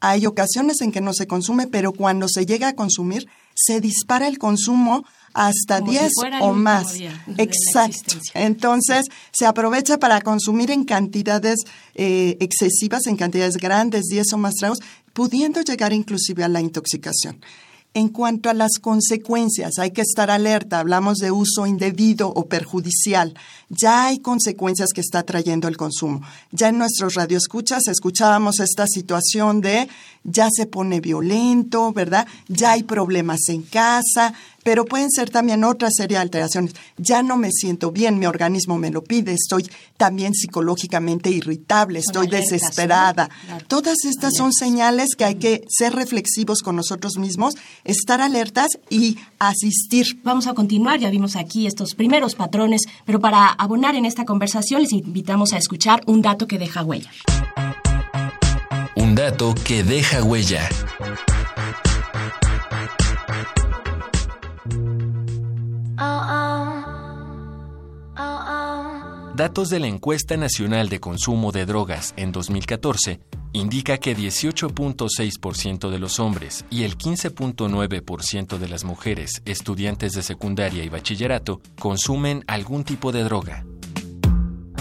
hay 0.00 0.26
ocasiones 0.26 0.80
en 0.80 0.92
que 0.92 1.00
no 1.00 1.12
se 1.12 1.26
consume, 1.26 1.66
pero 1.66 1.92
cuando 1.92 2.26
se 2.28 2.46
llega 2.46 2.68
a 2.68 2.74
consumir, 2.74 3.28
se 3.54 3.80
dispara 3.80 4.26
el 4.26 4.38
consumo 4.38 5.04
hasta 5.34 5.80
10 5.80 6.12
o 6.40 6.52
más. 6.52 6.94
Exacto. 7.36 8.16
Entonces, 8.34 9.06
se 9.32 9.46
aprovecha 9.46 9.98
para 9.98 10.20
consumir 10.20 10.70
en 10.70 10.84
cantidades 10.84 11.60
eh, 11.94 12.36
excesivas, 12.40 13.06
en 13.06 13.16
cantidades 13.16 13.56
grandes, 13.56 14.06
10 14.06 14.32
o 14.32 14.38
más 14.38 14.54
tragos, 14.54 14.80
pudiendo 15.12 15.60
llegar 15.60 15.92
inclusive 15.92 16.42
a 16.44 16.48
la 16.48 16.60
intoxicación. 16.60 17.40
En 17.92 18.08
cuanto 18.08 18.48
a 18.48 18.54
las 18.54 18.78
consecuencias, 18.80 19.78
hay 19.80 19.90
que 19.90 20.02
estar 20.02 20.30
alerta. 20.30 20.78
Hablamos 20.78 21.18
de 21.18 21.32
uso 21.32 21.66
indebido 21.66 22.28
o 22.28 22.46
perjudicial. 22.46 23.34
Ya 23.68 24.06
hay 24.06 24.20
consecuencias 24.20 24.90
que 24.94 25.00
está 25.00 25.24
trayendo 25.24 25.66
el 25.66 25.76
consumo. 25.76 26.20
Ya 26.52 26.68
en 26.68 26.78
nuestros 26.78 27.14
radioescuchas 27.14 27.88
escuchábamos 27.88 28.60
esta 28.60 28.86
situación 28.86 29.60
de 29.60 29.88
ya 30.22 30.48
se 30.52 30.66
pone 30.66 31.00
violento, 31.00 31.92
¿verdad? 31.92 32.28
Ya 32.46 32.72
hay 32.72 32.84
problemas 32.84 33.48
en 33.48 33.62
casa, 33.62 34.34
pero 34.62 34.84
pueden 34.84 35.10
ser 35.10 35.30
también 35.30 35.64
otra 35.64 35.88
serie 35.90 36.16
de 36.16 36.22
alteraciones. 36.22 36.74
Ya 36.96 37.22
no 37.22 37.36
me 37.36 37.50
siento 37.50 37.90
bien, 37.90 38.18
mi 38.18 38.26
organismo 38.26 38.78
me 38.78 38.90
lo 38.90 39.02
pide, 39.02 39.32
estoy 39.32 39.68
también 39.96 40.34
psicológicamente 40.34 41.30
irritable, 41.30 41.98
estoy 41.98 42.26
desesperada. 42.26 43.28
Todas 43.68 44.04
estas 44.04 44.34
son 44.34 44.52
señales 44.52 45.14
que 45.16 45.24
hay 45.24 45.36
que 45.36 45.64
ser 45.68 45.94
reflexivos 45.94 46.62
con 46.62 46.76
nosotros 46.76 47.18
mismos, 47.18 47.54
estar 47.84 48.20
alertas 48.20 48.68
y 48.88 49.18
asistir. 49.38 50.20
Vamos 50.22 50.46
a 50.46 50.54
continuar, 50.54 51.00
ya 51.00 51.10
vimos 51.10 51.36
aquí 51.36 51.66
estos 51.66 51.94
primeros 51.94 52.34
patrones, 52.34 52.82
pero 53.04 53.20
para 53.20 53.48
abonar 53.48 53.94
en 53.94 54.04
esta 54.04 54.24
conversación 54.24 54.82
les 54.82 54.92
invitamos 54.92 55.52
a 55.52 55.58
escuchar 55.58 56.00
un 56.06 56.22
dato 56.22 56.46
que 56.46 56.58
deja 56.58 56.84
huella. 56.84 57.10
Un 58.96 59.14
dato 59.14 59.54
que 59.64 59.82
deja 59.82 60.22
huella. 60.22 60.68
Datos 69.40 69.70
de 69.70 69.80
la 69.80 69.86
Encuesta 69.86 70.36
Nacional 70.36 70.90
de 70.90 71.00
Consumo 71.00 71.50
de 71.50 71.64
Drogas 71.64 72.12
en 72.18 72.30
2014 72.30 73.20
indica 73.54 73.96
que 73.96 74.14
18.6% 74.14 75.88
de 75.88 75.98
los 75.98 76.20
hombres 76.20 76.66
y 76.68 76.82
el 76.82 76.98
15.9% 76.98 78.58
de 78.58 78.68
las 78.68 78.84
mujeres 78.84 79.40
estudiantes 79.46 80.12
de 80.12 80.22
secundaria 80.22 80.84
y 80.84 80.90
bachillerato 80.90 81.62
consumen 81.78 82.44
algún 82.48 82.84
tipo 82.84 83.12
de 83.12 83.22
droga. 83.22 83.64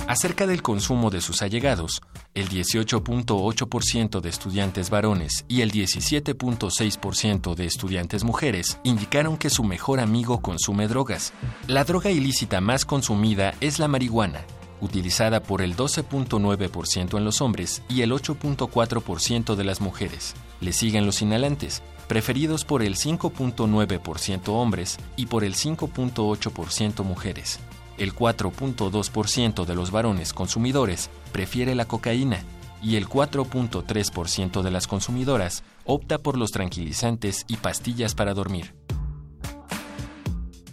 Acerca 0.10 0.48
del 0.48 0.64
consumo 0.64 1.12
de 1.12 1.22
sus 1.22 1.44
allegados, 1.44 2.02
el 2.34 2.50
18.8% 2.50 4.22
de 4.22 4.30
estudiantes 4.30 4.90
varones 4.90 5.46
y 5.48 5.62
el 5.62 5.72
17.6% 5.72 7.54
de 7.54 7.66
estudiantes 7.66 8.24
mujeres 8.24 8.80
indicaron 8.84 9.38
que 9.38 9.52
su 9.52 9.64
mejor 9.64 10.00
amigo 10.00 10.42
consume 10.42 10.88
drogas. 10.88 11.32
La 11.68 11.84
droga 11.84 12.10
ilícita 12.10 12.60
más 12.60 12.86
consumida 12.86 13.54
es 13.62 13.78
la 13.78 13.88
marihuana, 13.88 14.46
utilizada 14.82 15.44
por 15.44 15.62
el 15.62 15.76
12.9% 15.76 17.16
en 17.16 17.24
los 17.24 17.40
hombres 17.42 17.84
y 17.88 18.02
el 18.02 18.12
8.4% 18.12 19.54
de 19.54 19.64
las 19.64 19.80
mujeres. 19.80 20.34
Le 20.60 20.74
siguen 20.74 21.06
los 21.06 21.22
inhalantes, 21.22 21.84
preferidos 22.08 22.66
por 22.66 22.82
el 22.82 22.96
5.9% 22.96 24.48
hombres 24.48 24.98
y 25.18 25.28
por 25.28 25.44
el 25.44 25.54
5.8% 25.54 27.04
mujeres 27.04 27.60
el 28.00 28.16
4.2% 28.16 29.66
de 29.66 29.76
los 29.76 29.92
varones 29.92 30.34
consumidores 30.34 31.10
prefiere 31.32 31.76
la 31.76 31.86
cocaína 31.86 32.44
y 32.82 32.96
el 32.96 33.08
4.3% 33.08 34.62
de 34.62 34.72
las 34.72 34.88
consumidoras 34.88 35.64
opta 35.86 36.18
por 36.18 36.38
los 36.38 36.52
tranquilizantes 36.52 37.46
y 37.48 37.58
pastillas 37.58 38.16
para 38.16 38.34
dormir. 38.34 38.74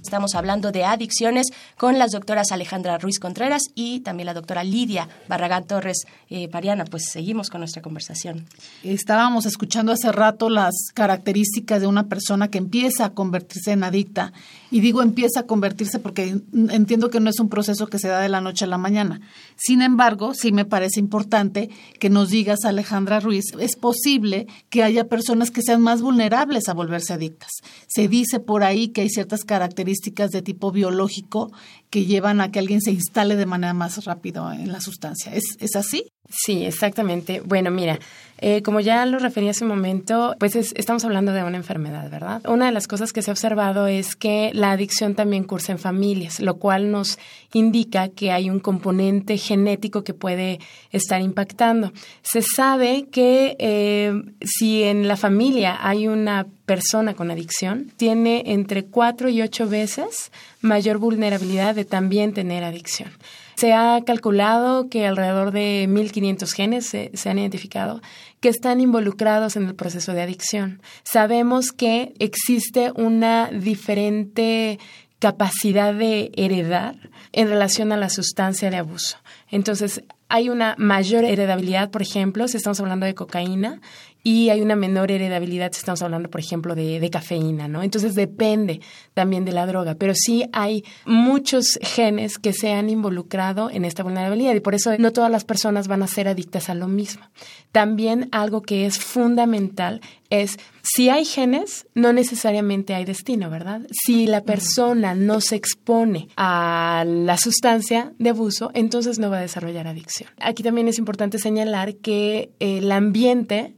Estamos 0.07 0.37
hablando 0.37 0.71
de 0.71 0.85
adicciones 0.85 1.49
con 1.77 1.99
las 1.99 2.13
doctoras 2.13 2.53
Alejandra 2.53 2.97
Ruiz 2.97 3.19
Contreras 3.19 3.63
y 3.75 3.99
también 4.01 4.27
la 4.27 4.35
doctora 4.35 4.63
Lidia 4.63 5.09
Barragán 5.29 5.67
Torres. 5.67 6.07
Eh, 6.31 6.49
Mariana, 6.53 6.85
pues 6.85 7.07
seguimos 7.11 7.51
con 7.51 7.61
nuestra 7.61 7.83
conversación. 7.83 8.47
Estábamos 8.85 9.47
escuchando 9.47 9.91
hace 9.91 10.13
rato 10.13 10.49
las 10.49 10.75
características 10.95 11.81
de 11.81 11.89
una 11.89 12.07
persona 12.07 12.47
que 12.53 12.59
empieza 12.59 13.07
a 13.07 13.15
convertirse 13.15 13.73
en 13.73 13.83
adicta. 13.83 14.33
Y 14.71 14.79
digo 14.79 15.03
empieza 15.03 15.41
a 15.41 15.43
convertirse 15.43 15.99
porque 15.99 16.37
entiendo 16.53 17.11
que 17.11 17.19
no 17.19 17.29
es 17.29 17.41
un 17.41 17.49
proceso 17.49 17.89
que 17.89 17.99
se 17.99 18.07
da 18.07 18.21
de 18.21 18.29
la 18.29 18.41
noche 18.41 18.65
a 18.65 18.69
la 18.69 18.79
mañana. 18.79 19.21
Sin 19.57 19.83
embargo, 19.83 20.35
sí 20.35 20.53
me 20.53 20.65
parece 20.65 21.01
importante 21.01 21.69
que 21.99 22.11
nos 22.11 22.31
digas, 22.31 22.65
Alejandra 22.65 23.19
Ruiz, 23.19 23.47
es 23.59 23.75
posible 23.75 24.47
que 24.71 24.85
haya 24.85 25.09
personas 25.09 25.51
que 25.51 25.63
sean 25.63 25.83
más 25.83 26.01
vulnerables 26.01 26.69
a 26.69 26.75
volverse 26.75 27.13
adictas. 27.13 27.51
Se 27.89 28.07
dice 28.07 28.39
por 28.39 28.63
ahí 28.63 28.89
que 28.89 29.01
hay 29.01 29.11
ciertas 29.11 29.43
características 29.43 29.96
de 30.33 30.43
tipo 30.43 30.71
biológico 30.73 31.51
que 31.97 32.05
llevan 32.05 32.43
a 32.43 32.53
que 32.53 32.59
alguien 32.59 32.83
se 32.83 32.91
instale 32.91 33.37
de 33.37 33.47
manera 33.47 33.73
más 33.73 34.05
rápido 34.05 34.53
en 34.53 34.71
la 34.71 34.83
sustancia. 34.83 35.35
¿Es, 35.35 35.57
es 35.61 35.77
así? 35.77 36.13
Sí, 36.29 36.67
exactamente. 36.67 37.41
Bueno, 37.41 37.71
mira, 37.71 37.99
eh, 38.39 38.61
como 38.63 38.81
ya 38.81 39.07
lo 39.07 39.19
referí 39.19 39.49
hace 39.49 39.65
un 39.65 39.71
momento, 39.71 40.35
pues 40.39 40.57
estamos 40.57 41.05
hablando 41.07 41.33
de 41.33 41.43
una 41.43 41.57
enfermedad, 41.57 42.11
¿verdad? 42.11 42.43
Una 42.47 42.67
de 42.67 42.73
las 42.73 42.87
cosas 42.87 43.13
que 43.13 43.23
se 43.23 43.31
ha 43.31 43.33
observado 43.33 43.87
es 43.87 44.15
que 44.15 44.51
la 44.53 44.73
adicción 44.73 45.15
también 45.15 45.45
cursa 45.45 45.73
en 45.73 45.79
familias, 45.79 46.41
lo 46.41 46.59
cual 46.59 46.91
nos 46.91 47.19
indica 47.55 48.09
que 48.09 48.33
hay 48.33 48.51
un 48.51 48.61
componente 48.61 49.39
genético 49.39 50.05
que 50.05 50.13
puede 50.13 50.61
estar 50.91 51.23
impactando. 51.23 51.93
Se 52.23 52.43
sabe 52.43 53.07
que 53.11 53.57
eh, 53.59 54.13
si 54.45 54.83
en 54.83 55.09
la 55.09 55.17
familia 55.17 55.79
hay 55.81 56.09
una 56.09 56.47
persona 56.67 57.15
con 57.15 57.31
adicción, 57.31 57.93
tiene 57.97 58.43
entre 58.47 58.85
cuatro 58.85 59.31
y 59.31 59.41
ocho 59.41 59.69
veces 59.69 60.33
mayor 60.61 60.99
vulnerabilidad 60.99 61.75
de 61.77 61.86
también 61.87 62.35
tener 62.35 62.65
adicción. 62.65 63.11
Se 63.57 63.73
ha 63.73 64.03
calculado 64.05 64.89
que 64.91 65.07
alrededor 65.07 65.51
de 65.51 65.87
1.500 65.89 66.53
genes 66.53 66.87
se, 66.87 67.11
han 67.29 67.39
identificado 67.39 68.03
que 68.41 68.51
están 68.51 68.81
involucrados 68.81 69.57
en 69.57 69.67
el 69.67 69.75
proceso 69.75 70.13
de 70.13 70.23
adicción. 70.23 70.83
Sabemos 71.05 71.73
que 71.73 72.13
existe 72.19 72.93
una 72.95 73.51
diferente 73.51 74.79
capacidad 75.19 75.95
de 75.95 76.31
heredar 76.37 76.97
en 77.33 77.49
relación 77.49 77.93
a 77.93 77.97
la 77.97 78.11
sustancia 78.11 78.71
de 78.71 78.77
abuso. 78.77 79.17
Entonces, 79.51 80.03
hay 80.29 80.51
una 80.51 80.75
mayor 80.77 81.25
heredabilidad, 81.25 81.91
por 81.91 82.03
ejemplo, 82.03 82.49
si 82.49 82.59
estamos 82.59 82.81
hablando 82.81 83.07
de 83.07 83.15
cocaína, 83.15 83.81
y 84.27 84.51
hay 84.51 84.61
una 84.61 84.75
menor 84.75 85.13
heredabilidad 85.13 85.71
si 85.71 85.79
estamos 85.79 86.03
hablando, 86.03 86.29
por 86.29 86.41
ejemplo, 86.41 86.75
de, 86.75 86.99
de, 86.99 87.11
cafeína, 87.11 87.69
¿no? 87.69 87.85
Entonces 87.85 88.17
depende 88.17 88.81
también 89.15 89.45
de 89.45 89.53
la 89.53 89.67
droga, 89.67 89.95
pero 89.95 90.15
sí 90.17 90.45
hay 90.53 90.83
muchos 91.05 91.79
genes 91.81 92.37
que 92.37 92.53
se 92.53 92.73
han 92.73 92.91
involucrado 92.91 93.71
en 93.71 93.85
esta 93.85 94.03
vulnerabilidad 94.03 94.57
y 94.57 94.59
por 94.59 94.75
eso 94.75 94.99
no 94.99 95.13
todas 95.13 95.31
las 95.31 95.45
personas 95.45 95.87
van 95.87 96.03
a 96.03 96.09
ser 96.09 96.27
adictas 96.27 96.69
a 96.69 96.75
lo 96.75 96.89
mismo. 96.89 97.25
También 97.71 98.29
algo 98.33 98.63
que 98.63 98.87
es 98.87 98.99
fundamental 98.99 100.01
es 100.29 100.59
si 100.83 101.09
hay 101.09 101.25
genes, 101.25 101.87
no 101.95 102.13
necesariamente 102.13 102.97
hay 102.97 103.05
destino, 103.05 103.49
¿verdad? 103.49 103.83
Si 103.93 104.27
la 104.27 104.43
persona 104.43 105.15
no 105.15 105.41
se 105.41 105.55
expone 105.55 106.31
a 106.37 107.05
la 107.07 107.39
sustancia 107.39 108.13
de 108.19 108.31
abuso, 108.31 108.73
entonces 108.75 109.21
no 109.21 109.31
va 109.31 109.39
a 109.39 109.43
desarrollar 109.43 109.87
adicción. 109.87 110.31
Aquí 110.41 110.65
también 110.65 110.89
es 110.89 110.99
importante 110.99 111.39
señalar 111.39 111.95
que 111.95 112.51
el 112.59 112.91
ambiente 112.91 113.77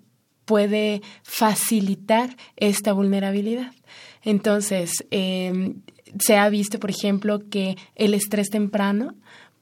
puede 0.48 1.02
facilitar 1.22 2.34
esta 2.56 2.94
vulnerabilidad. 2.94 3.70
Entonces, 4.24 5.04
em, 5.10 5.82
se 6.18 6.38
ha 6.38 6.48
visto, 6.48 6.80
por 6.80 6.88
ejemplo, 6.88 7.40
que 7.50 7.76
el 7.96 8.14
estrés 8.14 8.48
temprano 8.48 9.14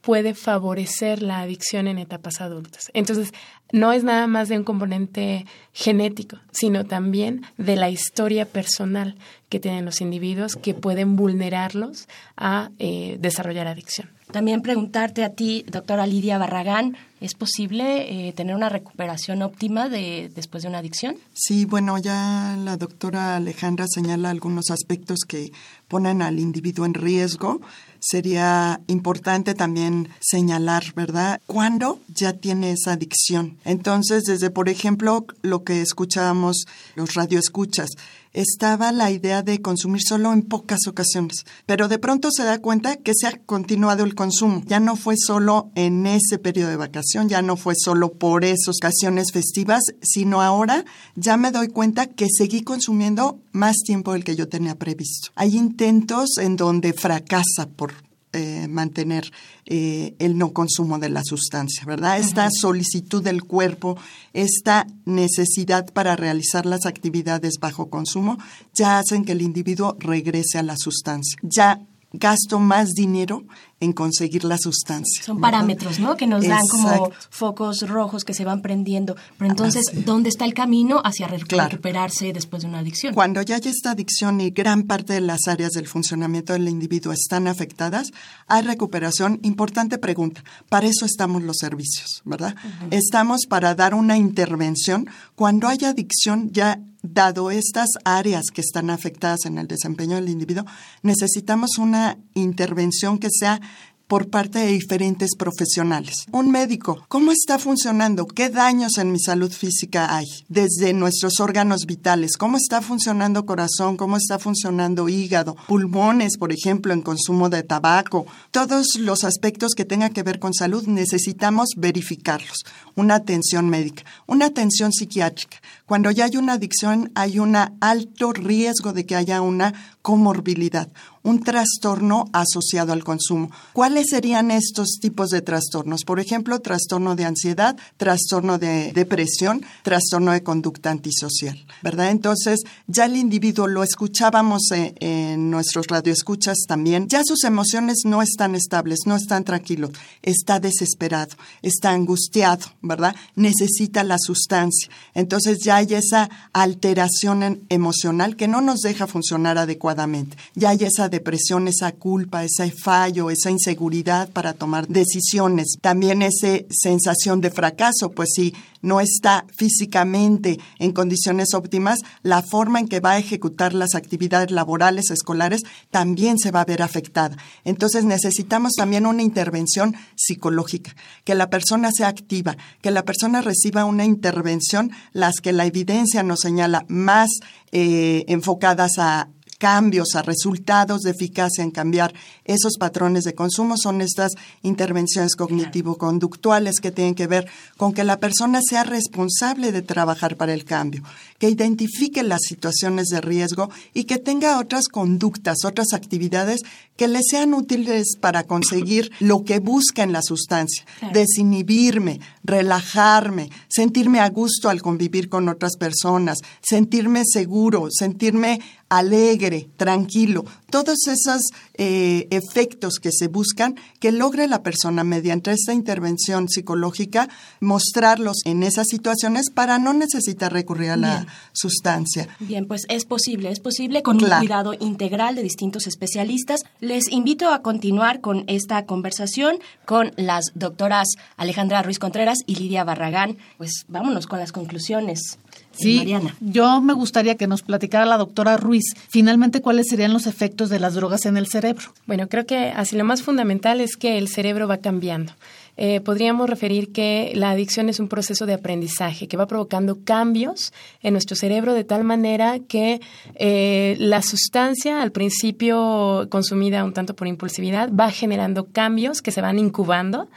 puede 0.07 0.35
favorecer 0.35 1.21
la 1.21 1.41
adicción 1.41 1.89
en 1.89 1.99
etapas 1.99 2.41
adultas. 2.41 2.93
Entonces, 2.95 3.33
no 3.73 3.91
es 3.91 4.05
nada 4.05 4.29
más 4.29 4.49
de 4.49 4.57
un 4.57 4.63
componente 4.63 5.47
genético, 5.73 6.39
sino 6.53 6.85
también 6.85 7.45
de 7.59 7.75
la 7.75 7.91
historia 7.91 8.47
personal 8.47 9.17
que 9.49 9.59
tienen 9.59 9.85
los 9.85 10.01
individuos 10.01 10.55
que 10.55 10.75
pueden 10.75 11.17
vulnerarlos 11.17 12.07
a 12.37 12.71
eh, 12.79 13.19
desarrollar 13.19 13.67
adicción. 13.67 14.09
También 14.31 14.63
preguntarte 14.63 15.25
a 15.25 15.31
ti, 15.31 15.65
doctora 15.69 16.07
Lidia 16.07 16.39
Barragán, 16.39 16.97
¿es 17.21 17.35
posible 17.35 18.29
eh, 18.29 18.33
tener 18.33 18.55
una 18.55 18.69
recuperación 18.69 19.42
óptima 19.42 19.88
de, 19.88 20.31
después 20.35 20.62
de 20.62 20.69
una 20.69 20.79
adicción? 20.79 21.16
Sí, 21.33 21.64
bueno, 21.64 21.99
ya 21.99 22.57
la 22.59 22.77
doctora 22.77 23.37
Alejandra 23.37 23.87
señala 23.88 24.31
algunos 24.31 24.71
aspectos 24.71 25.21
que 25.27 25.51
ponen 25.88 26.23
al 26.23 26.38
individuo 26.38 26.87
en 26.87 26.95
riesgo. 26.95 27.61
Sería 28.00 28.80
importante 28.87 29.54
también 29.54 30.09
señalar, 30.20 30.92
¿verdad?, 30.94 31.40
cuándo 31.46 32.00
ya 32.09 32.32
tiene 32.35 32.72
esa 32.72 32.92
adicción. 32.92 33.59
Entonces, 33.64 34.24
desde, 34.24 34.50
por 34.50 34.68
ejemplo, 34.68 35.26
lo 35.42 35.64
que 35.64 35.80
escuchábamos, 35.80 36.66
los 36.94 37.14
radioescuchas, 37.14 37.90
estaba 38.37 38.92
la 38.92 39.11
idea 39.11 39.42
de 39.42 39.61
consumir 39.61 40.03
solo 40.03 40.33
en 40.33 40.42
pocas 40.42 40.87
ocasiones, 40.87 41.44
pero 41.64 41.88
de 41.88 41.99
pronto 41.99 42.31
se 42.31 42.44
da 42.44 42.61
cuenta 42.61 42.96
que 42.96 43.12
se 43.14 43.27
ha 43.27 43.38
continuado 43.38 44.05
el 44.05 44.14
consumo. 44.14 44.62
Ya 44.66 44.79
no 44.79 44.94
fue 44.94 45.16
solo 45.16 45.70
en 45.75 46.07
ese 46.07 46.38
periodo 46.38 46.70
de 46.70 46.77
vacación, 46.77 47.29
ya 47.29 47.42
no 47.42 47.57
fue 47.57 47.75
solo 47.77 48.12
por 48.12 48.44
esas 48.44 48.77
ocasiones 48.81 49.33
festivas, 49.33 49.83
sino 50.03 50.42
ahora 50.42 50.85
ya 51.14 51.37
me 51.37 51.51
doy 51.51 51.68
cuenta 51.68 52.07
que 52.07 52.27
seguí 52.31 52.62
consumiendo 52.62 53.40
más 53.53 53.77
tiempo 53.85 54.12
del 54.12 54.25
que 54.25 54.37
yo 54.37 54.49
tenía 54.49 54.77
previsto. 54.77 55.31
Hay 55.35 55.57
intentos 55.57 56.37
en 56.38 56.57
donde 56.57 56.92
fracasa 56.92 57.68
por 57.75 58.06
eh, 58.33 58.67
mantener 58.69 59.31
eh, 59.65 60.15
el 60.19 60.37
no 60.37 60.53
consumo 60.53 60.99
de 60.99 61.09
la 61.09 61.23
sustancia, 61.25 61.85
¿verdad? 61.87 62.19
Esta 62.19 62.49
solicitud 62.51 63.23
del 63.23 63.45
cuerpo, 63.45 63.97
esta 64.33 64.87
necesidad 65.05 65.93
para 65.93 66.17
realizar 66.17 66.67
las 66.67 66.87
actividades 66.87 67.55
bajo 67.61 67.89
consumo, 67.89 68.39
ya 68.75 68.99
hacen 68.99 69.25
que 69.25 69.33
el 69.33 69.43
individuo 69.43 69.97
regrese 69.99 70.59
a 70.59 70.62
la 70.62 70.77
sustancia. 70.77 71.39
Ya 71.43 71.81
gasto 72.12 72.59
más 72.59 72.91
dinero 72.91 73.45
en 73.81 73.93
conseguir 73.93 74.45
la 74.45 74.57
sustancia. 74.59 75.23
Son 75.23 75.41
parámetros, 75.41 75.99
¿no? 75.99 76.17
Que 76.17 76.27
nos 76.27 76.47
dan 76.47 76.67
como 76.67 77.11
focos 77.31 77.87
rojos 77.89 78.25
que 78.25 78.33
se 78.33 78.45
van 78.45 78.62
prendiendo. 78.62 79.17
Pero 79.39 79.51
entonces, 79.51 79.85
¿dónde 80.05 80.31
está 80.31 80.45
el 80.45 80.55
camino 80.55 81.01
hacia 81.05 81.29
recuperarse 81.29 82.33
después 82.33 82.62
de 82.62 82.69
una 82.69 82.79
adicción? 82.79 83.15
Cuando 83.15 83.43
ya 83.43 83.57
hay 83.57 83.62
esta 83.67 83.91
adicción 83.91 84.41
y 84.41 84.51
gran 84.51 84.85
parte 84.85 85.12
de 85.12 85.21
las 85.21 85.47
áreas 85.47 85.73
del 85.73 85.87
funcionamiento 85.87 86.55
del 86.55 86.69
individuo 86.69 87.12
están 87.12 87.49
afectadas, 87.49 88.12
hay 88.47 88.62
recuperación. 88.62 89.41
Importante 89.43 89.99
pregunta. 89.99 90.43
Para 90.69 90.87
eso 90.87 91.05
estamos 91.05 91.43
los 91.43 91.59
servicios, 91.59 92.23
¿verdad? 92.25 92.57
Estamos 92.91 93.47
para 93.47 93.75
dar 93.75 93.95
una 93.95 94.17
intervención. 94.17 95.07
Cuando 95.35 95.69
hay 95.69 95.85
adicción, 95.85 96.51
ya 96.53 96.81
dado 97.12 97.51
estas 97.51 97.88
áreas 98.05 98.47
que 98.53 98.61
están 98.61 98.90
afectadas 98.90 99.47
en 99.47 99.59
el 99.59 99.66
desempeño 99.66 100.16
del 100.16 100.29
individuo, 100.29 100.64
necesitamos 101.03 101.79
una 101.79 102.19
intervención 102.35 103.19
que 103.19 103.29
sea 103.31 103.61
por 104.07 104.29
parte 104.29 104.61
de 104.61 104.69
diferentes 104.69 105.37
profesionales. 105.37 106.27
Un 106.33 106.51
médico, 106.51 107.05
¿cómo 107.09 107.33
está 107.33 107.59
funcionando? 107.59 108.27
¿Qué 108.27 108.51
daños 108.51 108.99
en 108.99 109.12
mi 109.12 109.19
salud 109.19 109.51
física 109.51 110.16
hay? 110.16 110.27
Desde 110.49 110.92
nuestros 110.92 111.40
órganos 111.40 111.87
vitales, 111.87 112.37
¿cómo 112.37 112.57
está 112.57 112.83
funcionando 112.83 113.47
corazón? 113.47 113.97
¿Cómo 113.97 114.16
está 114.16 114.38
funcionando 114.38 115.09
hígado? 115.09 115.57
Pulmones, 115.66 116.38
por 116.38 116.53
ejemplo, 116.53 116.92
en 116.92 117.03
consumo 117.03 117.49
de 117.49 117.62
tabaco. 117.62 118.27
Todos 118.51 118.97
los 118.99 119.25
aspectos 119.25 119.73
que 119.75 119.85
tengan 119.85 120.12
que 120.12 120.23
ver 120.23 120.38
con 120.38 120.55
salud 120.55 120.87
necesitamos 120.87 121.71
verificarlos. 121.77 122.64
Una 122.95 123.16
atención 123.16 123.69
médica, 123.69 124.05
una 124.27 124.47
atención 124.47 124.92
psiquiátrica. 124.92 125.59
Cuando 125.85 126.11
ya 126.11 126.25
hay 126.25 126.37
una 126.37 126.55
adicción, 126.55 127.12
hay 127.14 127.38
un 127.38 127.57
alto 127.57 128.33
riesgo 128.33 128.92
de 128.92 129.07
que 129.07 129.16
haya 129.16 129.40
una 129.40 129.73
comorbilidad, 130.03 130.88
un 131.27 131.43
trastorno 131.43 132.31
asociado 132.33 132.93
al 132.93 133.03
consumo. 133.03 133.51
¿Cuáles 133.73 134.07
serían 134.11 134.53
estos 134.53 134.99
tipos 135.01 135.31
de 135.31 135.43
trastornos? 135.43 136.05
Por 136.05 136.21
ejemplo, 136.21 136.61
trastorno 136.61 137.17
de 137.17 137.25
ansiedad, 137.25 137.77
trastorno 137.97 138.59
de 138.59 138.93
depresión, 138.93 139.65
trastorno 139.83 140.31
de 140.31 140.45
conducta 140.45 140.91
antisocial, 140.91 141.59
¿verdad? 141.83 142.12
Entonces, 142.12 142.61
ya 142.87 143.07
el 143.07 143.17
individuo 143.17 143.67
lo 143.67 143.83
escuchábamos 143.83 144.71
en, 144.71 144.95
en 145.01 145.51
nuestros 145.51 145.89
radioescuchas 145.89 146.59
también, 146.69 147.09
ya 147.09 147.23
sus 147.25 147.43
emociones 147.43 148.03
no 148.05 148.23
están 148.23 148.55
estables, 148.55 149.01
no 149.07 149.17
están 149.17 149.43
tranquilos, 149.43 149.91
está 150.23 150.61
desesperado, 150.61 151.35
está 151.61 151.91
angustiado, 151.91 152.67
¿verdad? 152.83 153.17
Necesita 153.35 154.05
la 154.05 154.19
sustancia. 154.21 154.89
Entonces, 155.12 155.59
ya 155.65 155.77
hay 155.77 155.93
esa 155.93 156.31
alteración 156.53 157.65
emocional 157.69 158.37
que 158.37 158.47
no 158.47 158.61
nos 158.61 158.83
deja 158.83 159.09
funcionar 159.09 159.59
adecuadamente. 159.59 160.37
Ya 160.55 160.71
hay 160.71 160.85
esa 160.85 161.09
depresión, 161.16 161.68
esa 161.68 161.92
culpa, 161.92 162.44
ese 162.44 162.70
fallo, 162.70 163.31
esa 163.31 163.50
inseguridad 163.50 164.29
para 164.31 164.52
tomar 164.52 164.87
decisiones. 164.87 165.76
También 165.81 166.22
esa 166.22 166.59
sensación 166.70 167.40
de 167.40 167.50
fracaso, 167.50 168.11
pues 168.11 168.31
si 168.35 168.55
no 168.83 169.00
está 169.00 169.44
físicamente 169.57 170.59
en 170.79 170.92
condiciones 170.92 171.55
óptimas, 171.55 171.98
la 172.22 172.42
forma 172.42 172.79
en 172.79 172.88
que 172.88 173.00
va 173.00 173.12
a 173.12 173.18
ejecutar 173.18 173.74
las 173.74 173.94
actividades 173.94 174.50
laborales, 174.50 175.11
escolares, 175.11 175.62
también 175.90 176.38
se 176.38 176.50
va 176.50 176.61
a 176.61 176.66
ver 176.66 176.83
afectada. 176.83 177.37
Entonces 177.64 178.05
necesitamos 178.05 178.74
también 178.76 179.07
una 179.07 179.22
intervención 179.22 179.96
psicológica, 180.14 180.94
que 181.24 181.35
la 181.35 181.50
persona 181.50 181.90
sea 181.90 182.09
activa, 182.09 182.57
que 182.81 182.90
la 182.90 183.05
persona 183.05 183.42
reciba 183.42 183.85
una 183.85 184.05
intervención, 184.05 184.92
las 185.12 185.40
que 185.40 185.52
la 185.52 185.66
evidencia 185.66 186.22
nos 186.22 186.40
señala 186.40 186.85
más 186.88 187.31
eh, 187.72 188.24
enfocadas 188.29 188.92
a 188.98 189.29
cambios, 189.57 190.14
a 190.14 190.23
resultados 190.23 191.03
de 191.03 191.11
eficacia 191.11 191.64
en 191.64 191.71
cambiar 191.71 192.14
esos 192.45 192.77
patrones 192.79 193.25
de 193.25 193.35
consumo 193.35 193.77
son 193.77 194.01
estas 194.01 194.33
intervenciones 194.62 195.35
cognitivo-conductuales 195.37 196.81
que 196.81 196.92
tienen 196.92 197.14
que 197.14 197.27
ver 197.27 197.47
con 197.77 197.92
que 197.92 198.05
la 198.05 198.19
persona 198.19 198.61
sea 198.62 198.85
responsable 198.85 199.73
de 199.73 199.83
trabajar 199.83 200.37
para 200.37 200.55
el 200.55 200.64
cambio, 200.64 201.03
que 201.38 201.51
identifique 201.51 202.23
las 202.23 202.42
situaciones 202.42 203.09
de 203.09 203.21
riesgo 203.21 203.71
y 203.95 204.05
que 204.05 204.19
tenga 204.19 204.59
otras 204.59 204.88
conductas, 204.88 205.64
otras 205.64 205.92
actividades 205.92 206.62
que 206.97 207.09
le 207.09 207.21
sean 207.23 207.55
útiles 207.55 208.16
para 208.21 208.45
conseguir 208.45 209.12
lo 209.21 209.45
que 209.45 209.59
busca 209.59 210.03
en 210.03 210.12
la 210.12 210.23
sustancia, 210.23 210.85
desinhibirme, 211.12 212.21
relajarme, 212.42 213.51
sentirme 213.69 214.21
a 214.21 214.31
gusto 214.31 214.69
al 214.69 214.83
convivir 214.83 215.29
con 215.29 215.49
otras 215.49 215.77
personas, 215.77 216.38
sentirme 216.62 217.23
seguro, 217.25 217.88
sentirme 217.90 218.61
alegre, 218.88 219.68
tranquilo, 219.77 220.44
todos 220.70 221.07
esos 221.07 221.42
eh, 221.75 222.29
efectos 222.31 222.99
que 223.01 223.11
se 223.12 223.29
buscan 223.29 223.77
que 224.01 224.12
logre 224.12 224.46
la 224.46 224.62
persona 224.62 225.05
mediante 225.05 225.51
esta 225.51 225.72
intervención 225.72 226.49
psicológica 226.49 227.29
mostrarlos 227.61 228.38
en 228.44 228.62
esas 228.62 228.87
situaciones 228.88 229.51
para 229.51 229.79
no 229.79 229.92
necesitar 229.92 230.53
recurrir 230.53 230.90
a 230.90 230.96
la 230.96 231.27
sustancia. 231.53 232.29
Bien, 232.40 232.66
pues 232.66 232.83
es 232.88 233.05
posible, 233.05 233.51
es 233.51 233.61
posible 233.61 234.03
con 234.03 234.22
un 234.22 234.31
cuidado 234.31 234.75
integral 234.75 235.35
de 235.35 235.42
distintos 235.42 235.87
especialistas. 235.87 236.62
Les 236.81 237.11
invito 237.11 237.51
a 237.51 237.62
continuar 237.62 238.20
con 238.20 238.44
esta 238.46 238.87
conversación 238.87 239.59
con 239.85 240.12
las 240.16 240.53
doctoras 240.55 241.09
Alejandra 241.37 241.83
Ruiz 241.83 241.99
Contreras 241.99 242.38
y 242.46 242.57
Lidia 242.57 242.85
Barragán. 242.85 243.38
Pues 243.59 243.85
vámonos 243.88 244.27
con 244.27 244.38
las 244.38 244.53
conclusiones. 244.53 245.38
Sí, 245.77 246.15
yo 246.41 246.81
me 246.81 246.93
gustaría 246.93 247.37
que 247.37 247.47
nos 247.47 247.62
platicara 247.62 248.07
la 248.07 248.17
doctora 248.17 248.57
Ruiz 248.57 248.95
finalmente 249.09 249.61
cuáles 249.61 249.89
serían 249.89 250.12
los 250.12 250.27
efectos 250.27 250.71
de 250.71 250.81
las 250.81 250.95
drogas 250.95 251.27
en 251.27 251.37
el 251.37 251.47
cerebro. 251.47 251.93
Bueno, 252.07 252.29
creo 252.29 252.47
que 252.47 252.69
así 252.69 252.97
lo 252.97 253.05
más 253.05 253.23
fundamental 253.23 253.81
es 253.81 253.97
que 253.97 254.19
el 254.19 254.29
cerebro 254.29 254.67
va 254.69 254.79
cambiando. 254.79 255.33
Eh, 255.79 256.01
podríamos 256.01 256.49
referir 256.49 256.91
que 256.91 257.33
la 257.35 257.51
adicción 257.51 257.91
es 257.91 258.01
un 258.01 258.09
proceso 258.09 258.47
de 258.47 258.55
aprendizaje 258.55 259.29
que 259.29 259.37
va 259.37 259.47
provocando 259.47 259.99
cambios 260.05 260.73
en 261.03 261.12
nuestro 261.12 261.37
cerebro 261.37 261.75
de 261.75 261.85
tal 261.85 262.03
manera 262.03 262.59
que 262.61 263.01
eh, 263.35 263.97
la 263.99 264.23
sustancia, 264.23 265.03
al 265.03 265.12
principio 265.12 266.29
consumida 266.31 266.85
un 266.85 266.95
tanto 266.95 267.15
por 267.15 267.27
impulsividad, 267.27 267.91
va 267.93 268.11
generando 268.11 268.69
cambios 268.73 269.21
que 269.21 269.33
se 269.33 269.43
van 269.43 269.59
incubando 269.59 270.29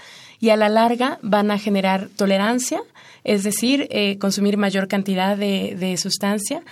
y 0.41 0.49
a 0.49 0.58
la 0.58 0.67
larga 0.67 1.19
van 1.21 1.52
a 1.52 1.58
generar 1.58 2.10
tolerancia, 2.15 2.82
es 3.23 3.43
decir, 3.43 3.88
eh, 3.91 4.17
consumir 4.17 4.58
mayor 4.58 4.88
cantidad 4.88 5.38
de, 5.38 5.75
de 5.79 5.97
sustancia 5.97 6.63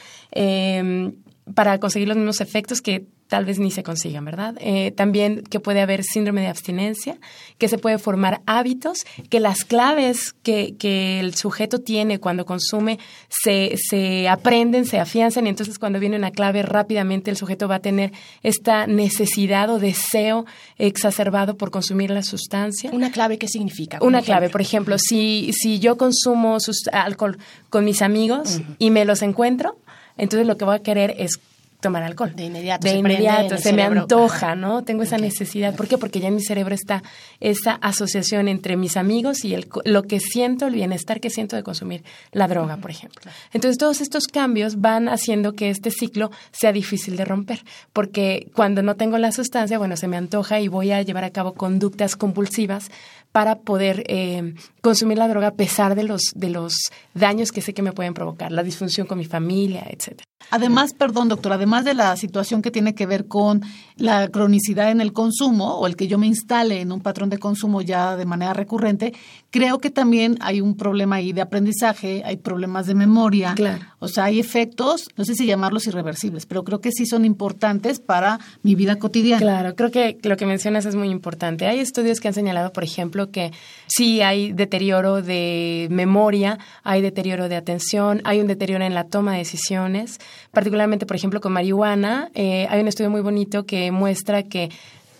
para 1.53 1.79
conseguir 1.79 2.07
los 2.07 2.17
mismos 2.17 2.41
efectos 2.41 2.81
que 2.81 3.05
tal 3.27 3.45
vez 3.45 3.59
ni 3.59 3.71
se 3.71 3.83
consigan, 3.83 4.25
¿verdad? 4.25 4.55
Eh, 4.59 4.91
también 4.91 5.43
que 5.43 5.59
puede 5.59 5.81
haber 5.81 6.03
síndrome 6.03 6.41
de 6.41 6.47
abstinencia, 6.47 7.17
que 7.57 7.67
se 7.67 7.77
puede 7.77 7.97
formar 7.97 8.41
hábitos, 8.45 8.99
que 9.29 9.39
las 9.39 9.65
claves 9.65 10.33
que, 10.43 10.75
que 10.77 11.19
el 11.19 11.35
sujeto 11.35 11.79
tiene 11.79 12.19
cuando 12.19 12.45
consume 12.45 12.99
se, 13.29 13.75
se 13.77 14.29
aprenden, 14.29 14.85
se 14.85 14.99
afianzan, 14.99 15.45
y 15.45 15.49
entonces 15.49 15.77
cuando 15.77 15.99
viene 15.99 16.15
una 16.15 16.31
clave 16.31 16.63
rápidamente 16.63 17.29
el 17.29 17.37
sujeto 17.37 17.67
va 17.67 17.75
a 17.75 17.79
tener 17.79 18.13
esta 18.43 18.87
necesidad 18.87 19.69
o 19.69 19.79
deseo 19.79 20.45
exacerbado 20.77 21.57
por 21.57 21.71
consumir 21.71 22.11
la 22.11 22.23
sustancia. 22.23 22.91
¿Una 22.93 23.11
clave 23.11 23.37
qué 23.37 23.47
significa? 23.47 23.99
Una 24.01 24.21
clave, 24.21 24.49
por 24.49 24.61
ejemplo, 24.61 24.97
si, 24.97 25.51
si 25.53 25.79
yo 25.79 25.97
consumo 25.97 26.57
alcohol 26.93 27.37
con 27.69 27.85
mis 27.85 28.01
amigos 28.01 28.61
y 28.79 28.89
me 28.89 29.05
los 29.05 29.21
encuentro, 29.21 29.77
entonces 30.17 30.47
lo 30.47 30.57
que 30.57 30.65
voy 30.65 30.75
a 30.75 30.79
querer 30.79 31.13
es 31.17 31.39
tomar 31.79 32.03
alcohol. 32.03 32.33
De 32.35 32.45
inmediato. 32.45 32.87
De 32.87 32.95
inmediato, 32.95 33.57
se 33.57 33.73
me 33.73 33.83
antoja, 33.83 34.55
¿no? 34.55 34.83
Tengo 34.83 35.03
esa 35.03 35.17
necesidad. 35.17 35.75
¿Por 35.75 35.87
qué? 35.87 35.97
Porque 35.97 36.19
ya 36.19 36.27
en 36.29 36.35
mi 36.35 36.41
cerebro 36.41 36.73
está 36.73 37.03
esa 37.39 37.73
asociación 37.73 38.47
entre 38.47 38.77
mis 38.77 38.97
amigos 38.97 39.45
y 39.45 39.53
el, 39.53 39.67
lo 39.85 40.03
que 40.03 40.19
siento, 40.19 40.67
el 40.67 40.73
bienestar 40.73 41.19
que 41.19 41.29
siento 41.29 41.55
de 41.55 41.63
consumir 41.63 42.03
la 42.31 42.47
droga, 42.47 42.77
por 42.77 42.91
ejemplo. 42.91 43.31
Entonces, 43.53 43.77
todos 43.77 44.01
estos 44.01 44.27
cambios 44.27 44.81
van 44.81 45.07
haciendo 45.07 45.53
que 45.53 45.69
este 45.69 45.91
ciclo 45.91 46.31
sea 46.51 46.71
difícil 46.71 47.15
de 47.15 47.25
romper, 47.25 47.63
porque 47.93 48.49
cuando 48.55 48.81
no 48.81 48.95
tengo 48.95 49.17
la 49.17 49.31
sustancia, 49.31 49.77
bueno, 49.77 49.97
se 49.97 50.07
me 50.07 50.17
antoja 50.17 50.59
y 50.59 50.67
voy 50.67 50.91
a 50.91 51.01
llevar 51.01 51.23
a 51.23 51.29
cabo 51.29 51.53
conductas 51.53 52.15
compulsivas 52.15 52.89
para 53.31 53.59
poder 53.59 54.03
eh, 54.07 54.55
consumir 54.81 55.17
la 55.17 55.27
droga 55.27 55.47
a 55.47 55.53
pesar 55.55 55.95
de 55.95 56.03
los, 56.03 56.21
de 56.35 56.49
los 56.49 56.73
daños 57.13 57.51
que 57.51 57.61
sé 57.61 57.73
que 57.73 57.81
me 57.81 57.91
pueden 57.91 58.13
provocar, 58.13 58.51
la 58.51 58.63
disfunción 58.63 59.05
con 59.07 59.17
mi 59.17 59.25
familia, 59.25 59.85
etcétera. 59.87 60.25
Además, 60.49 60.93
perdón, 60.93 61.27
doctor, 61.27 61.51
además 61.51 61.83
de 61.83 61.93
la 61.93 62.15
situación 62.15 62.61
que 62.61 62.71
tiene 62.71 62.95
que 62.95 63.05
ver 63.05 63.27
con 63.27 63.63
la 63.97 64.29
cronicidad 64.29 64.91
en 64.91 65.01
el 65.01 65.11
consumo 65.11 65.75
o 65.75 65.87
el 65.87 65.95
que 65.95 66.07
yo 66.07 66.17
me 66.17 66.27
instale 66.27 66.79
en 66.79 66.91
un 66.91 67.01
patrón 67.01 67.29
de 67.29 67.37
consumo 67.37 67.81
ya 67.81 68.15
de 68.15 68.25
manera 68.25 68.53
recurrente, 68.53 69.13
creo 69.49 69.79
que 69.79 69.89
también 69.89 70.37
hay 70.39 70.61
un 70.61 70.77
problema 70.77 71.17
ahí 71.17 71.33
de 71.33 71.41
aprendizaje, 71.41 72.21
hay 72.23 72.37
problemas 72.37 72.87
de 72.87 72.95
memoria. 72.95 73.55
Claro. 73.55 73.83
O 73.99 74.07
sea, 74.07 74.25
hay 74.25 74.39
efectos, 74.39 75.07
no 75.15 75.25
sé 75.25 75.33
si 75.33 75.47
llamarlos 75.47 75.87
irreversibles, 75.87 76.45
pero 76.45 76.63
creo 76.63 76.81
que 76.81 76.91
sí 76.91 77.07
son 77.07 77.25
importantes 77.25 77.99
para 77.99 78.39
mi 78.61 78.75
vida 78.75 78.97
cotidiana. 78.97 79.41
Claro, 79.41 79.75
creo 79.75 79.89
que 79.89 80.19
lo 80.21 80.37
que 80.37 80.45
mencionas 80.45 80.85
es 80.85 80.95
muy 80.95 81.09
importante. 81.09 81.65
Hay 81.65 81.79
estudios 81.79 82.19
que 82.19 82.27
han 82.27 82.35
señalado, 82.35 82.71
por 82.71 82.83
ejemplo, 82.83 83.31
que 83.31 83.51
sí 83.87 84.21
hay 84.21 84.51
deterioro 84.51 85.23
de 85.23 85.87
memoria, 85.89 86.59
hay 86.83 87.01
deterioro 87.01 87.49
de 87.49 87.55
atención, 87.55 88.21
hay 88.23 88.39
un 88.39 88.45
deterioro 88.45 88.85
en 88.85 88.93
la 88.93 89.05
toma 89.05 89.31
de 89.31 89.39
decisiones, 89.39 90.19
particularmente, 90.51 91.07
por 91.07 91.15
ejemplo, 91.15 91.41
con 91.41 91.53
marihuana. 91.53 92.29
Eh, 92.35 92.67
hay 92.69 92.81
un 92.81 92.87
estudio 92.87 93.09
muy 93.09 93.21
bonito 93.21 93.65
que 93.65 93.91
muestra 93.91 94.43
que 94.43 94.69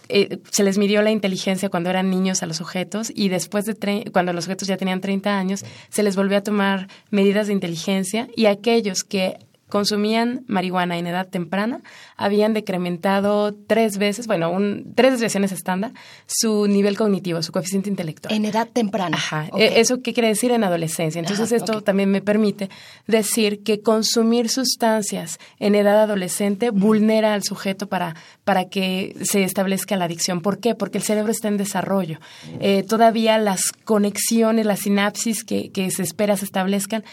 eh, 0.09 0.39
se 0.51 0.63
les 0.63 0.77
midió 0.77 1.01
la 1.01 1.11
inteligencia 1.11 1.69
cuando 1.69 1.89
eran 1.89 2.09
niños 2.09 2.43
a 2.43 2.45
los 2.45 2.57
sujetos 2.57 3.11
y 3.13 3.29
después 3.29 3.65
de 3.65 3.75
cuando 4.11 4.33
los 4.33 4.45
sujetos 4.45 4.67
ya 4.67 4.77
tenían 4.77 5.01
30 5.01 5.37
años, 5.37 5.65
se 5.89 6.03
les 6.03 6.15
volvió 6.15 6.37
a 6.37 6.41
tomar 6.41 6.87
medidas 7.09 7.47
de 7.47 7.53
inteligencia 7.53 8.27
y 8.35 8.45
aquellos 8.45 9.03
que 9.03 9.37
consumían 9.69 10.43
marihuana 10.47 10.97
en 10.97 11.07
edad 11.07 11.27
temprana 11.27 11.81
habían 12.15 12.53
decrementado 12.53 13.53
tres 13.53 13.97
veces, 13.97 14.27
bueno, 14.27 14.49
un, 14.49 14.93
tres 14.95 15.11
desviaciones 15.11 15.51
estándar, 15.51 15.91
su 16.25 16.67
nivel 16.67 16.97
cognitivo, 16.97 17.41
su 17.41 17.51
coeficiente 17.51 17.89
intelectual. 17.89 18.33
En 18.33 18.45
edad 18.45 18.67
temprana. 18.71 19.17
Ajá. 19.17 19.49
E, 19.57 19.79
¿Eso 19.79 20.01
qué 20.01 20.13
quiere 20.13 20.29
decir 20.29 20.51
en 20.51 20.63
adolescencia? 20.63 21.19
Entonces 21.19 21.51
esto 21.51 21.81
también 21.81 22.09
me 22.09 22.21
permite 22.21 22.69
decir 23.07 23.63
que 23.63 23.81
consumir 23.81 24.49
sustancias 24.49 25.39
en 25.59 25.75
edad 25.75 26.01
adolescente 26.01 26.69
vulnera 26.69 27.33
al 27.33 27.43
sujeto 27.43 27.87
para, 27.87 28.15
para 28.43 28.69
que 28.69 29.15
se 29.21 29.43
establezca 29.43 29.97
la 29.97 30.05
adicción. 30.05 30.41
¿Por 30.41 30.59
qué? 30.59 30.75
Porque 30.75 30.97
el 30.97 31.03
cerebro 31.03 31.31
está 31.31 31.49
en 31.49 31.57
desarrollo. 31.57 32.19
Eh, 32.59 32.83
todavía 32.83 33.37
las 33.37 33.71
conexiones, 33.83 34.65
las 34.65 34.79
sinapsis 34.79 35.43
que, 35.43 35.71
que 35.71 35.91
se 35.91 36.03
espera 36.03 36.37
se 36.37 36.45
establezcan 36.45 37.03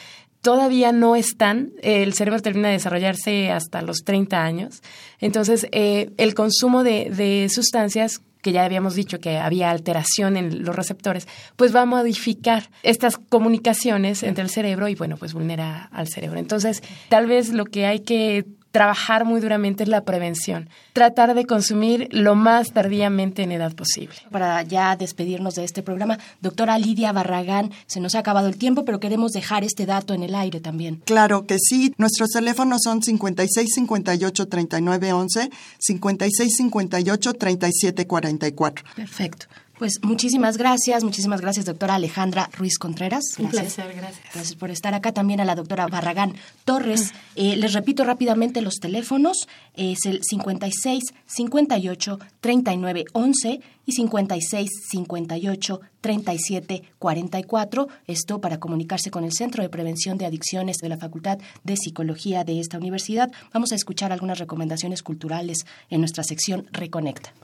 todavía 0.44 0.92
no 0.92 1.16
están. 1.16 1.72
El 1.82 2.12
cerebro 2.12 2.38
termina 2.40 2.68
de 2.68 2.74
desarrollarse 2.74 3.50
hasta 3.50 3.80
los 3.80 4.04
30 4.04 4.44
años. 4.44 4.82
Entonces, 5.18 5.66
eh, 5.72 6.12
el 6.18 6.34
consumo 6.34 6.84
de, 6.84 7.10
de 7.10 7.48
sustancias 7.48 8.20
que 8.42 8.52
ya 8.52 8.62
habíamos 8.62 8.94
dicho 8.94 9.20
que 9.20 9.38
había 9.38 9.70
alteración 9.70 10.36
en 10.36 10.64
los 10.64 10.76
receptores, 10.76 11.26
pues 11.56 11.74
va 11.74 11.80
a 11.80 11.86
modificar 11.86 12.68
estas 12.82 13.16
comunicaciones 13.16 14.22
entre 14.22 14.44
el 14.44 14.50
cerebro 14.50 14.86
y, 14.86 14.94
bueno, 14.94 15.16
pues 15.16 15.32
vulnera 15.32 15.88
al 15.90 16.08
cerebro. 16.08 16.38
Entonces, 16.38 16.82
tal 17.08 17.26
vez 17.26 17.48
lo 17.48 17.64
que 17.64 17.86
hay 17.86 18.00
que 18.00 18.44
trabajar 18.74 19.24
muy 19.24 19.40
duramente 19.40 19.84
es 19.84 19.88
la 19.88 20.02
prevención. 20.02 20.68
Tratar 20.94 21.34
de 21.36 21.46
consumir 21.46 22.08
lo 22.10 22.34
más 22.34 22.72
tardíamente 22.72 23.44
en 23.44 23.52
edad 23.52 23.72
posible. 23.72 24.16
Para 24.32 24.64
ya 24.64 24.96
despedirnos 24.96 25.54
de 25.54 25.62
este 25.62 25.84
programa, 25.84 26.18
doctora 26.40 26.76
Lidia 26.76 27.12
Barragán, 27.12 27.70
se 27.86 28.00
nos 28.00 28.16
ha 28.16 28.18
acabado 28.18 28.48
el 28.48 28.56
tiempo, 28.56 28.84
pero 28.84 28.98
queremos 28.98 29.30
dejar 29.30 29.62
este 29.62 29.86
dato 29.86 30.12
en 30.12 30.24
el 30.24 30.34
aire 30.34 30.58
también. 30.58 31.00
Claro 31.04 31.46
que 31.46 31.58
sí. 31.60 31.94
Nuestros 31.98 32.30
teléfonos 32.30 32.80
son 32.82 33.00
56 33.00 33.74
58 33.74 34.48
39 34.48 35.12
11, 35.12 35.50
56 35.78 36.56
58 36.56 37.32
37 37.34 38.06
44. 38.08 38.84
Perfecto. 38.96 39.46
Pues 39.84 40.02
muchísimas 40.02 40.56
gracias, 40.56 41.04
muchísimas 41.04 41.42
gracias, 41.42 41.66
doctora 41.66 41.96
Alejandra 41.96 42.48
Ruiz 42.56 42.78
Contreras. 42.78 43.22
Un 43.38 43.50
placer, 43.50 43.92
gracias. 43.94 44.24
Gracias 44.32 44.54
por 44.54 44.70
estar 44.70 44.94
acá. 44.94 45.12
También 45.12 45.42
a 45.42 45.44
la 45.44 45.54
doctora 45.54 45.86
Barragán 45.88 46.32
Torres. 46.64 47.12
Eh, 47.36 47.56
les 47.56 47.74
repito 47.74 48.02
rápidamente 48.02 48.62
los 48.62 48.76
teléfonos. 48.76 49.46
Es 49.74 50.06
el 50.06 50.20
56 50.22 51.02
58 51.26 52.18
39 52.40 53.04
11 53.12 53.60
y 53.84 53.92
56 53.92 54.70
58 54.90 55.80
37 56.00 56.82
44. 56.98 57.88
Esto 58.06 58.40
para 58.40 58.58
comunicarse 58.58 59.10
con 59.10 59.24
el 59.24 59.34
Centro 59.34 59.62
de 59.62 59.68
Prevención 59.68 60.16
de 60.16 60.24
Adicciones 60.24 60.78
de 60.78 60.88
la 60.88 60.96
Facultad 60.96 61.36
de 61.62 61.76
Psicología 61.76 62.42
de 62.44 62.58
esta 62.58 62.78
universidad. 62.78 63.30
Vamos 63.52 63.70
a 63.72 63.74
escuchar 63.74 64.12
algunas 64.12 64.38
recomendaciones 64.38 65.02
culturales 65.02 65.66
en 65.90 66.00
nuestra 66.00 66.24
sección 66.24 66.68
Reconecta. 66.72 67.34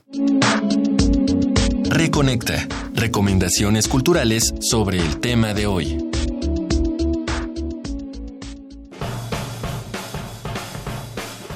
Reconecta. 2.03 2.67
Recomendaciones 2.95 3.87
culturales 3.87 4.55
sobre 4.59 4.97
el 4.97 5.19
tema 5.19 5.53
de 5.53 5.67
hoy. 5.67 6.03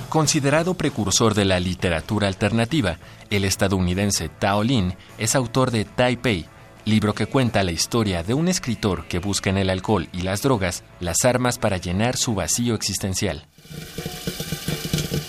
Considerado 0.08 0.76
precursor 0.76 1.34
de 1.34 1.46
la 1.46 1.60
literatura 1.60 2.28
alternativa, 2.28 3.00
el 3.32 3.44
estadounidense 3.44 4.30
Tao 4.30 4.64
Lin 4.64 4.94
es 5.18 5.34
autor 5.34 5.72
de 5.72 5.84
Taipei, 5.84 6.46
libro 6.86 7.16
que 7.16 7.26
cuenta 7.26 7.64
la 7.64 7.72
historia 7.72 8.22
de 8.22 8.36
un 8.36 8.48
escritor 8.48 9.08
que 9.08 9.18
busca 9.18 9.50
en 9.50 9.58
el 9.58 9.72
alcohol 9.72 10.10
y 10.14 10.22
las 10.22 10.44
drogas 10.44 10.84
las 11.00 11.26
armas 11.26 11.58
para 11.58 11.78
llenar 11.78 12.18
su 12.18 12.36
vacío 12.36 12.76
existencial. 12.76 13.48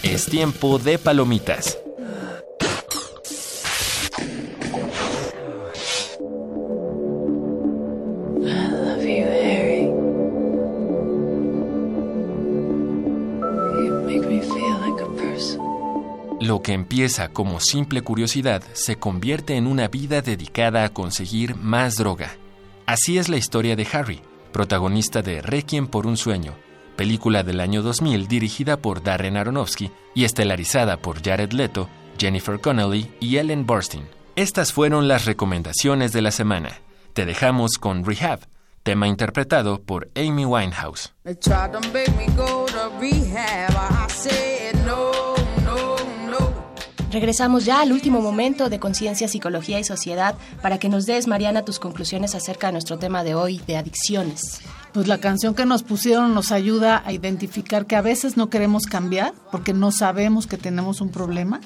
Es 0.02 0.26
tiempo 0.26 0.78
de 0.78 0.98
palomitas. 0.98 1.78
Lo 16.46 16.62
que 16.62 16.74
empieza 16.74 17.30
como 17.30 17.58
simple 17.58 18.02
curiosidad 18.02 18.62
se 18.72 18.94
convierte 18.94 19.56
en 19.56 19.66
una 19.66 19.88
vida 19.88 20.22
dedicada 20.22 20.84
a 20.84 20.90
conseguir 20.90 21.56
más 21.56 21.96
droga. 21.96 22.36
Así 22.86 23.18
es 23.18 23.28
la 23.28 23.36
historia 23.36 23.74
de 23.74 23.84
Harry, 23.92 24.22
protagonista 24.52 25.22
de 25.22 25.42
Requiem 25.42 25.88
por 25.88 26.06
un 26.06 26.16
sueño, 26.16 26.54
película 26.94 27.42
del 27.42 27.58
año 27.58 27.82
2000 27.82 28.28
dirigida 28.28 28.76
por 28.76 29.02
Darren 29.02 29.36
Aronofsky 29.36 29.90
y 30.14 30.22
estelarizada 30.22 30.98
por 30.98 31.20
Jared 31.20 31.50
Leto, 31.50 31.88
Jennifer 32.16 32.60
Connelly 32.60 33.10
y 33.18 33.38
Ellen 33.38 33.66
Burstyn. 33.66 34.06
Estas 34.36 34.72
fueron 34.72 35.08
las 35.08 35.24
recomendaciones 35.24 36.12
de 36.12 36.22
la 36.22 36.30
semana. 36.30 36.78
Te 37.12 37.26
dejamos 37.26 37.72
con 37.76 38.04
Rehab, 38.04 38.38
tema 38.84 39.08
interpretado 39.08 39.82
por 39.82 40.10
Amy 40.14 40.44
Winehouse. 40.44 41.12
Regresamos 47.16 47.64
ya 47.64 47.80
al 47.80 47.92
último 47.92 48.20
momento 48.20 48.68
de 48.68 48.78
Conciencia, 48.78 49.26
Psicología 49.26 49.80
y 49.80 49.84
Sociedad 49.84 50.34
para 50.60 50.76
que 50.76 50.90
nos 50.90 51.06
des, 51.06 51.26
Mariana, 51.26 51.64
tus 51.64 51.78
conclusiones 51.78 52.34
acerca 52.34 52.66
de 52.66 52.74
nuestro 52.74 52.98
tema 52.98 53.24
de 53.24 53.34
hoy, 53.34 53.58
de 53.66 53.78
adicciones. 53.78 54.60
Pues 54.92 55.08
la 55.08 55.16
canción 55.16 55.54
que 55.54 55.64
nos 55.64 55.82
pusieron 55.82 56.34
nos 56.34 56.52
ayuda 56.52 57.02
a 57.06 57.14
identificar 57.14 57.86
que 57.86 57.96
a 57.96 58.02
veces 58.02 58.36
no 58.36 58.50
queremos 58.50 58.84
cambiar 58.84 59.32
porque 59.50 59.72
no 59.72 59.92
sabemos 59.92 60.46
que 60.46 60.58
tenemos 60.58 61.00
un 61.00 61.08
problema. 61.08 61.62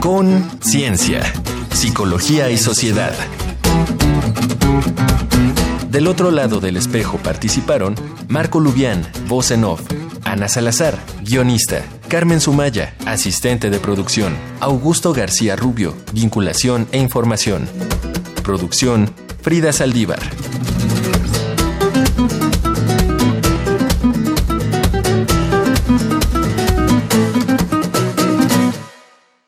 Con 0.00 0.60
Ciencia, 0.60 1.22
Psicología 1.72 2.50
y 2.50 2.58
Sociedad. 2.58 3.14
Del 5.88 6.08
otro 6.08 6.32
lado 6.32 6.58
del 6.58 6.76
espejo 6.76 7.18
participaron 7.18 7.94
Marco 8.28 8.58
Lubián, 8.58 9.06
voz 9.28 9.52
en 9.52 9.64
off, 9.64 9.82
Ana 10.24 10.48
Salazar, 10.48 10.98
guionista, 11.22 11.84
Carmen 12.08 12.40
Sumaya, 12.40 12.94
asistente 13.04 13.68
de 13.68 13.78
producción, 13.78 14.34
Augusto 14.60 15.12
García 15.12 15.56
Rubio, 15.56 15.94
vinculación 16.14 16.88
e 16.90 16.98
información. 16.98 17.68
Producción, 18.42 19.12
Frida 19.42 19.74
Saldívar. 19.74 20.20